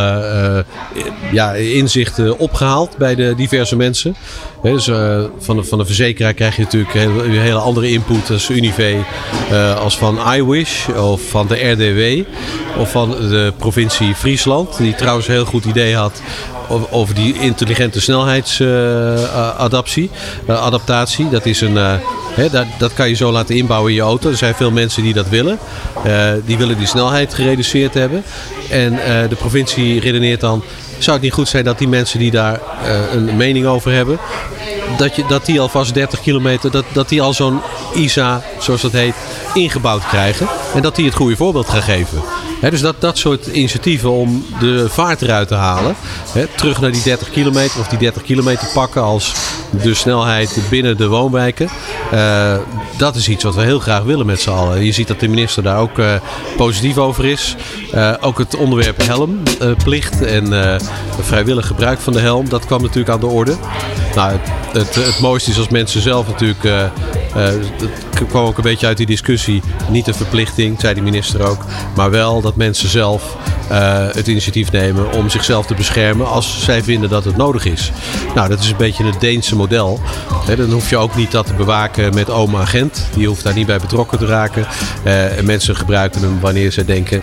ja, 1.31 1.53
inzichten 1.53 2.39
opgehaald 2.39 2.97
bij 2.97 3.15
de 3.15 3.33
diverse 3.35 3.75
mensen. 3.75 4.15
Dus, 4.61 4.85
van, 5.39 5.55
de, 5.55 5.63
van 5.63 5.77
de 5.77 5.85
verzekeraar 5.85 6.33
krijg 6.33 6.55
je 6.55 6.61
natuurlijk 6.61 6.93
hele 6.93 7.59
andere 7.59 7.91
input 7.91 8.29
als 8.29 8.49
Unive, 8.49 8.95
als 9.79 9.97
van 9.97 10.33
iWish 10.33 10.87
of 10.89 11.21
van 11.21 11.47
de 11.47 11.69
RDW 11.71 12.27
of 12.79 12.91
van 12.91 13.09
de 13.09 13.40
provincie 13.57 14.15
Friesland. 14.15 14.77
Die 14.77 14.95
trouwens 14.95 15.27
een 15.27 15.33
heel 15.33 15.45
goed 15.45 15.65
idee 15.65 15.95
had 15.95 16.21
over 16.89 17.15
die 17.15 17.39
intelligente 17.39 18.01
snelheidsadaptatie. 18.01 20.09
Uh, 20.47 20.55
uh, 20.55 20.61
adaptatie. 20.61 21.29
Dat, 21.29 21.45
is 21.45 21.61
een, 21.61 21.73
dat, 22.51 22.65
dat 22.77 22.93
kan 22.93 23.09
je 23.09 23.15
zo 23.15 23.31
laten 23.31 23.55
inbouwen 23.55 23.89
in 23.89 23.95
je 23.95 24.03
auto. 24.03 24.29
Er 24.29 24.37
zijn 24.37 24.55
veel 24.55 24.71
mensen 24.71 25.03
die 25.03 25.13
dat 25.13 25.29
willen. 25.29 25.59
die 26.45 26.57
willen 26.57 26.77
die 26.77 26.87
snelheid 26.87 27.33
gereduceerd 27.33 27.93
hebben. 27.93 28.23
En 28.69 28.99
de 29.29 29.35
provincie 29.35 29.99
redeneert 29.99 30.41
dan... 30.41 30.63
Zou 30.97 31.15
het 31.15 31.25
niet 31.25 31.33
goed 31.33 31.47
zijn 31.47 31.63
dat 31.63 31.77
die 31.77 31.87
mensen 31.87 32.19
die 32.19 32.31
daar 32.31 32.59
een 33.11 33.37
mening 33.37 33.65
over 33.65 33.91
hebben... 33.91 34.19
Dat, 34.97 35.15
je, 35.15 35.23
dat 35.27 35.45
die 35.45 35.61
alvast 35.61 35.93
30 35.93 36.21
kilometer, 36.21 36.71
dat, 36.71 36.85
dat 36.93 37.09
die 37.09 37.21
al 37.21 37.33
zo'n 37.33 37.59
ISA, 37.93 38.41
zoals 38.59 38.81
dat 38.81 38.91
heet, 38.91 39.15
ingebouwd 39.53 40.07
krijgen. 40.07 40.47
En 40.75 40.81
dat 40.81 40.95
die 40.95 41.05
het 41.05 41.15
goede 41.15 41.35
voorbeeld 41.35 41.69
gaan 41.69 41.81
geven. 41.81 42.21
Dus 42.69 42.81
dat, 42.81 42.95
dat 42.99 43.17
soort 43.17 43.47
initiatieven 43.47 44.11
om 44.11 44.45
de 44.59 44.89
vaart 44.89 45.21
eruit 45.21 45.47
te 45.47 45.55
halen. 45.55 45.95
Terug 46.55 46.81
naar 46.81 46.91
die 46.91 47.03
30 47.03 47.29
kilometer 47.29 47.79
of 47.79 47.87
die 47.87 47.97
30 47.97 48.21
kilometer 48.21 48.67
pakken 48.73 49.01
als 49.01 49.33
de 49.81 49.93
snelheid 49.93 50.57
binnen 50.69 50.97
de 50.97 51.07
woonwijken. 51.07 51.69
Uh, 52.13 52.55
dat 52.97 53.15
is 53.15 53.29
iets 53.29 53.43
wat 53.43 53.55
we 53.55 53.61
heel 53.61 53.79
graag 53.79 54.03
willen 54.03 54.25
met 54.25 54.41
z'n 54.41 54.49
allen. 54.49 54.85
Je 54.85 54.91
ziet 54.91 55.07
dat 55.07 55.19
de 55.19 55.27
minister 55.27 55.63
daar 55.63 55.79
ook 55.79 55.97
uh, 55.97 56.13
positief 56.57 56.97
over 56.97 57.25
is. 57.25 57.55
Uh, 57.93 58.13
ook 58.19 58.37
het 58.37 58.55
onderwerp 58.55 59.01
helmplicht 59.05 60.21
en 60.21 60.79
vrijwillig 61.19 61.67
gebruik 61.67 61.99
van 61.99 62.13
de 62.13 62.19
helm. 62.19 62.49
Dat 62.49 62.65
kwam 62.65 62.81
natuurlijk 62.81 63.09
aan 63.09 63.19
de 63.19 63.27
orde. 63.27 63.55
Nou, 64.15 64.31
het, 64.31 64.49
het, 64.73 64.95
het 64.95 65.19
mooiste 65.19 65.51
is 65.51 65.57
als 65.57 65.69
mensen 65.69 66.01
zelf 66.01 66.27
natuurlijk 66.27 66.91
het 67.33 68.27
kwam 68.29 68.45
ook 68.45 68.57
een 68.57 68.63
beetje 68.63 68.87
uit 68.87 68.97
die 68.97 69.05
discussie. 69.05 69.61
Niet 69.89 70.07
een 70.07 70.13
verplichting, 70.13 70.79
zei 70.79 70.93
de 70.93 71.01
minister 71.01 71.47
ook. 71.47 71.65
Maar 71.95 72.11
wel 72.11 72.41
dat 72.41 72.55
mensen 72.55 72.89
zelf 72.89 73.37
uh, 73.71 74.07
het 74.11 74.27
initiatief 74.27 74.71
nemen 74.71 75.11
om 75.11 75.29
zichzelf 75.29 75.65
te 75.65 75.73
beschermen 75.73 76.27
als 76.27 76.63
zij 76.63 76.83
vinden 76.83 77.09
dat 77.09 77.25
het 77.25 77.37
nodig 77.37 77.65
is. 77.65 77.91
Nou, 78.35 78.49
dat 78.49 78.59
is 78.59 78.69
een 78.69 78.77
beetje 78.77 79.05
het 79.05 79.19
Deense 79.19 79.55
model. 79.55 79.99
Dan 80.57 80.71
hoef 80.71 80.89
je 80.89 80.97
ook 80.97 81.15
niet 81.15 81.31
dat 81.31 81.45
te 81.45 81.53
bewaken 81.53 82.13
met 82.13 82.29
oma 82.29 82.59
agent. 82.59 83.05
Die 83.13 83.27
hoeft 83.27 83.43
daar 83.43 83.53
niet 83.53 83.65
bij 83.65 83.79
betrokken 83.79 84.17
te 84.17 84.25
raken. 84.25 84.67
Uh, 85.05 85.37
en 85.37 85.45
mensen 85.45 85.75
gebruiken 85.75 86.21
hem 86.21 86.39
wanneer 86.39 86.71
ze 86.71 86.85
denken, 86.85 87.21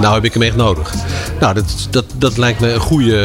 nou 0.00 0.14
heb 0.14 0.24
ik 0.24 0.32
hem 0.32 0.42
echt 0.42 0.56
nodig. 0.56 0.94
Nou, 1.40 1.54
dat, 1.54 1.88
dat, 1.90 2.04
dat 2.16 2.36
lijkt 2.36 2.60
me 2.60 2.72
een 2.72 2.80
goede, 2.80 3.18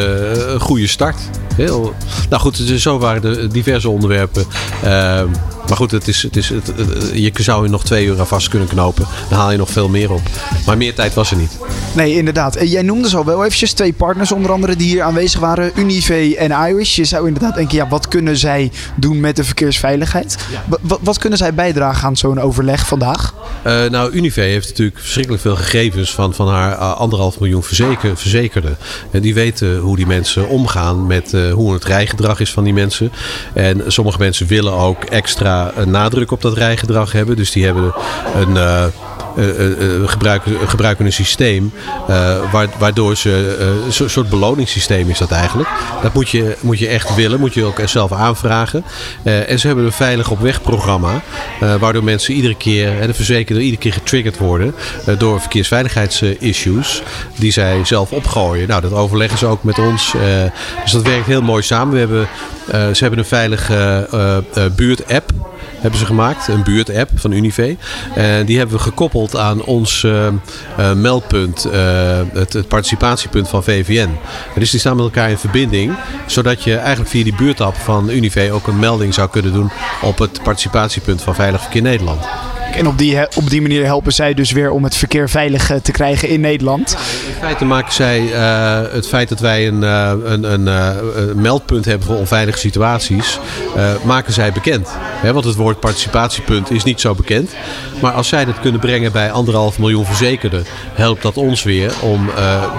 een 0.54 0.60
goede 0.60 0.88
start. 0.88 1.18
Heel, 1.56 1.94
nou 2.30 2.42
goed, 2.42 2.56
zo 2.56 2.98
waren 3.00 3.22
de 3.22 3.48
diverse 3.48 3.90
onderwerpen. 3.90 4.46
Uh, 4.86 5.22
Maar 5.70 5.78
goed, 5.78 5.92
het 5.92 6.08
is, 6.08 6.24
het 6.24 6.36
is, 6.36 6.50
het, 6.50 6.74
je 7.14 7.32
zou 7.36 7.64
je 7.64 7.70
nog 7.70 7.84
twee 7.84 8.06
uur 8.06 8.20
aan 8.20 8.28
vast 8.28 8.48
kunnen 8.48 8.68
knopen. 8.68 9.06
Dan 9.30 9.40
haal 9.40 9.52
je 9.52 9.58
nog 9.58 9.70
veel 9.70 9.90
meer 9.90 10.12
op. 10.12 10.22
Maar 10.66 10.78
meer 10.78 10.94
tijd 10.94 11.14
was 11.14 11.32
er 11.32 11.38
niet. 11.38 11.58
Nee, 11.96 12.16
inderdaad. 12.16 12.56
Eh, 12.56 12.72
Jij 12.72 12.82
noemde 12.82 13.10
zo 13.10 13.26
wel 13.26 13.46
eventjes 13.46 13.74
twee 13.74 13.94
partners 13.94 14.32
onder 14.32 14.52
andere 14.52 14.76
die 14.76 14.88
hier 14.88 15.02
aanwezig 15.02 15.40
waren. 15.40 15.72
Unive 15.76 16.38
en 16.38 16.52
Irish. 16.70 16.96
Je 16.96 17.06
zou 17.06 17.28
inderdaad 17.28 17.56
denken, 17.56 17.78
ja, 17.78 17.88
wat 17.88 18.08
kunnen 18.08 18.38
zij 18.38 18.72
doen 18.96 19.20
met 19.20 19.36
de 19.36 19.44
verkeersveiligheid? 19.44 20.38
Wat, 20.82 21.00
wat 21.04 21.18
kunnen 21.18 21.38
zij 21.38 21.54
bijdragen 21.54 22.08
aan 22.08 22.18
zo'n 22.18 22.40
overleg 22.40 22.88
vandaag? 22.88 23.34
Uh, 23.68 23.86
nou, 23.90 24.12
Unive 24.12 24.42
heeft 24.42 24.68
natuurlijk 24.68 25.00
verschrikkelijk 25.00 25.42
veel 25.42 25.56
gegevens 25.56 26.14
van, 26.14 26.34
van 26.34 26.48
haar 26.48 26.72
uh, 26.72 26.96
anderhalf 26.96 27.40
miljoen 27.40 27.64
verzeker, 27.64 28.18
verzekerden. 28.18 28.78
En 29.12 29.22
die 29.22 29.34
weten 29.34 29.78
hoe 29.78 29.96
die 29.96 30.08
mensen 30.08 30.48
omgaan 30.48 31.08
met 31.08 31.34
uh, 31.34 31.54
hoe 31.54 31.74
het 31.74 31.84
rijgedrag 31.84 32.40
is 32.40 32.52
van 32.52 32.64
die 32.64 32.74
mensen. 32.74 33.12
En 33.54 33.84
sommige 33.88 34.18
mensen 34.18 34.48
willen 34.48 34.74
ook 34.74 35.04
extra 35.04 35.59
nadruk 35.86 36.32
op 36.32 36.42
dat 36.42 36.58
rijgedrag 36.58 37.12
hebben. 37.12 37.36
Dus 37.36 37.52
die 37.52 37.66
hebben 37.66 37.94
een 38.36 38.56
uh, 38.56 38.86
gebruiken, 40.06 40.70
gebruiken 40.70 41.06
een 41.06 41.14
systeem 41.14 41.72
waardoor 42.80 43.16
ze 43.16 43.58
een 43.86 44.10
soort 44.10 44.30
beloningssysteem 44.30 45.10
is 45.10 45.18
dat 45.18 45.32
eigenlijk. 45.32 45.70
Dat 46.02 46.14
moet 46.14 46.30
je, 46.30 46.56
moet 46.60 46.80
je 46.80 46.88
echt 46.88 47.16
willen, 47.16 47.40
moet 47.40 47.54
je 47.54 47.64
ook 47.64 47.82
zelf 47.86 48.12
aanvragen. 48.12 48.84
en 49.24 49.60
ze 49.60 49.68
hebben 49.68 49.86
een 49.86 49.92
veilig 49.92 50.32
op 50.32 50.40
weg 50.40 50.62
programma, 50.62 51.22
waardoor 51.80 52.04
mensen 52.04 52.34
iedere 52.34 52.56
keer, 52.56 53.08
de 53.08 53.14
verzekerder 53.14 53.64
iedere 53.64 53.82
keer 53.82 53.94
getriggerd 53.94 54.38
worden 54.38 54.76
door 55.18 55.40
verkeersveiligheidsissues 55.40 57.02
die 57.36 57.52
zij 57.52 57.86
zelf 57.86 58.12
opgooien. 58.12 58.68
Nou, 58.68 58.82
dat 58.82 58.94
overleggen 58.94 59.38
ze 59.38 59.46
ook 59.46 59.64
met 59.64 59.80
ons. 59.80 60.14
dus 60.84 60.92
dat 60.92 61.04
werkt 61.04 61.26
heel 61.26 61.42
mooi 61.42 61.64
samen. 61.64 61.94
We 61.94 62.00
hebben, 62.00 62.28
ze 62.96 63.02
hebben 63.02 63.20
een 63.20 63.26
veilige 63.26 64.08
buurt-app 64.76 65.32
hebben 65.80 66.00
ze 66.00 66.06
gemaakt. 66.06 66.48
Een 66.48 66.64
buurt-app 66.64 67.10
van 67.16 67.32
Unive. 67.32 67.78
En 68.16 68.46
die 68.46 68.58
hebben 68.58 68.76
we 68.76 68.82
gekoppeld 68.82 69.36
aan 69.36 69.64
ons 69.64 70.04
uh, 70.04 70.28
uh, 70.80 70.94
meldpunt, 70.94 71.64
het, 72.34 72.54
het, 72.54 72.68
participatiepunt 72.68 73.48
van 73.48 73.64
VVN. 73.64 74.10
Dus 74.56 74.72
die 74.72 74.80
staan 74.80 74.96
met 74.96 75.06
elkaar 75.06 75.30
in 75.30 75.38
verbinding. 75.38 75.94
Zodat 76.26 76.64
je 76.64 76.76
eigenlijk 76.76 77.10
via 77.10 77.24
die 77.24 77.36
buurtapp 77.36 77.76
van 77.76 78.10
Unive 78.10 78.52
ook 78.52 78.68
een 78.68 78.80
melding 78.80 79.14
zou 79.14 79.30
kunnen 79.30 79.54
doen 79.54 79.72
op 80.02 80.18
het 80.18 80.44
participatiepunt 80.44 81.22
van 81.22 81.36
Veilig 81.36 81.62
Verkeer 81.62 81.82
Nederland. 81.82 82.26
En 82.74 82.88
op 82.88 82.98
die, 82.98 83.36
op 83.36 83.50
die 83.50 83.62
manier 83.62 83.86
helpen 83.86 84.14
zij 84.14 84.34
dus 84.34 84.52
weer 84.52 84.72
om 84.72 84.84
het 84.84 84.96
verkeer 84.96 85.30
veilig 85.30 85.72
te 85.82 85.92
krijgen 85.92 86.30
in 86.30 86.42
Nederland. 86.42 86.98
Feite 87.40 87.66
maken 87.66 87.94
zij 87.94 88.22
uh, 88.22 88.94
het 88.94 89.08
feit 89.08 89.30
dat 89.30 89.40
wij 89.40 89.68
een, 89.68 89.82
uh, 89.82 90.12
een, 90.24 90.68
uh, 90.68 90.90
een, 91.16 91.42
meldpunt 91.42 91.86
hebben 91.86 92.08
voor 92.08 92.18
onveilige 92.18 92.58
situaties, 92.58 93.40
maken 94.04 94.34
zij 94.34 94.52
bekend. 94.52 94.90
Want 95.34 95.46
het 95.46 95.56
woord 95.56 95.80
participatiepunt 95.80 96.72
is 96.72 96.84
niet 96.84 97.00
zo 97.00 97.16
bekend. 97.16 97.52
Maar 98.02 98.12
als 98.12 98.28
zij 98.28 98.46
dat 98.46 98.60
kunnen 98.60 98.80
brengen 98.80 99.12
bij 99.12 99.32
anderhalf 99.32 99.80
miljoen 99.80 100.06
verzekerden, 100.06 100.66
helpt 100.94 101.22
dat 101.22 101.38
ons 101.38 101.64
weer 101.64 101.94
om 102.02 102.30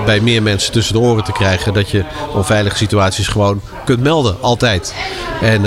bij 0.04 0.20
meer 0.20 0.42
mensen 0.42 0.72
tussen 0.72 0.94
de 0.94 1.00
oren 1.00 1.24
te 1.24 1.32
krijgen 1.32 1.74
dat 1.74 1.90
je 1.90 2.04
onveilige 2.34 2.76
situaties 2.76 3.28
gewoon 3.28 3.60
kunt 3.84 4.00
melden. 4.00 4.36
Altijd. 4.40 4.94
En 5.40 5.62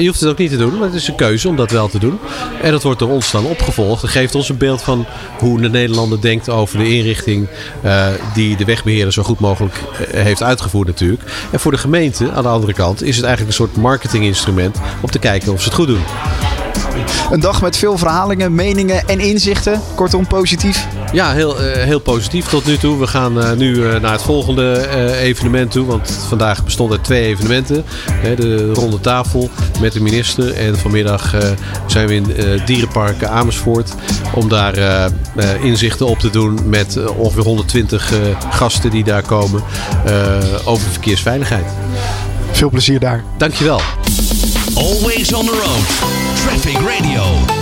je 0.00 0.06
hoeft 0.06 0.20
het 0.20 0.28
ook 0.28 0.38
niet 0.38 0.50
te 0.50 0.56
doen, 0.56 0.78
maar 0.78 0.86
het 0.86 0.94
is 0.94 1.08
een 1.08 1.14
keuze 1.14 1.48
om 1.48 1.56
dat 1.56 1.70
wel 1.70 1.88
te 1.88 1.98
doen. 1.98 2.18
En 2.62 2.70
dat 2.70 2.82
wordt 2.82 2.98
door 2.98 3.10
ons 3.10 3.30
dan 3.30 3.44
opgevolgd 3.44 3.74
gevolgd. 3.76 4.00
Dat 4.00 4.10
geeft 4.10 4.34
ons 4.34 4.48
een 4.48 4.56
beeld 4.56 4.82
van 4.82 5.06
hoe 5.38 5.60
de 5.60 5.68
Nederlander 5.68 6.20
denkt 6.20 6.48
over 6.48 6.78
de 6.78 6.88
inrichting 6.88 7.48
uh, 7.84 8.06
die 8.34 8.56
de 8.56 8.64
wegbeheerder 8.64 9.12
zo 9.12 9.22
goed 9.22 9.40
mogelijk 9.40 9.74
uh, 9.74 10.22
heeft 10.22 10.42
uitgevoerd 10.42 10.86
natuurlijk. 10.86 11.22
En 11.50 11.60
voor 11.60 11.72
de 11.72 11.78
gemeente 11.78 12.32
aan 12.32 12.42
de 12.42 12.48
andere 12.48 12.72
kant 12.72 13.02
is 13.02 13.16
het 13.16 13.24
eigenlijk 13.24 13.58
een 13.58 13.66
soort 13.66 13.76
marketinginstrument 13.76 14.78
om 15.00 15.10
te 15.10 15.18
kijken 15.18 15.52
of 15.52 15.58
ze 15.58 15.64
het 15.64 15.74
goed 15.74 15.86
doen. 15.86 16.02
Een 17.30 17.40
dag 17.40 17.62
met 17.62 17.76
veel 17.76 17.98
verhalingen, 17.98 18.54
meningen 18.54 19.08
en 19.08 19.20
inzichten. 19.20 19.80
Kortom, 19.94 20.26
positief. 20.26 20.86
Ja, 21.16 21.32
heel, 21.32 21.62
uh, 21.62 21.72
heel 21.72 21.98
positief 21.98 22.46
tot 22.46 22.66
nu 22.66 22.76
toe. 22.76 22.98
We 22.98 23.06
gaan 23.06 23.38
uh, 23.38 23.52
nu 23.52 23.74
uh, 23.74 24.00
naar 24.00 24.12
het 24.12 24.22
volgende 24.22 24.88
evenement 25.18 25.70
toe. 25.70 25.86
Want 25.86 26.26
vandaag 26.28 26.64
bestond 26.64 26.92
er 26.92 27.00
twee 27.00 27.24
evenementen. 27.24 27.84
de 28.36 28.72
ronde 28.72 29.00
tafel 29.00 29.50
met 29.80 29.92
de 29.92 30.00
minister. 30.00 30.54
En 30.54 30.78
vanmiddag 30.78 31.34
zijn 31.86 32.06
we 32.06 32.14
in 32.14 32.26
Dierenpark 32.64 33.24
Amersfoort. 33.24 33.94
Om 34.34 34.48
daar 34.48 35.10
inzichten 35.62 36.06
op 36.06 36.18
te 36.18 36.30
doen 36.30 36.58
met 36.64 36.98
ongeveer 37.16 37.42
120 37.42 38.12
gasten 38.50 38.90
die 38.90 39.04
daar 39.04 39.22
komen. 39.22 39.62
over 40.64 40.90
verkeersveiligheid. 40.90 41.66
Veel 42.52 42.70
plezier 42.70 43.00
daar. 43.00 43.24
Dankjewel. 43.38 43.80
Always 44.74 45.32
on 45.32 45.46
the 45.46 45.62
road. 45.64 45.86
Traffic 46.44 46.78
Radio. 46.88 47.55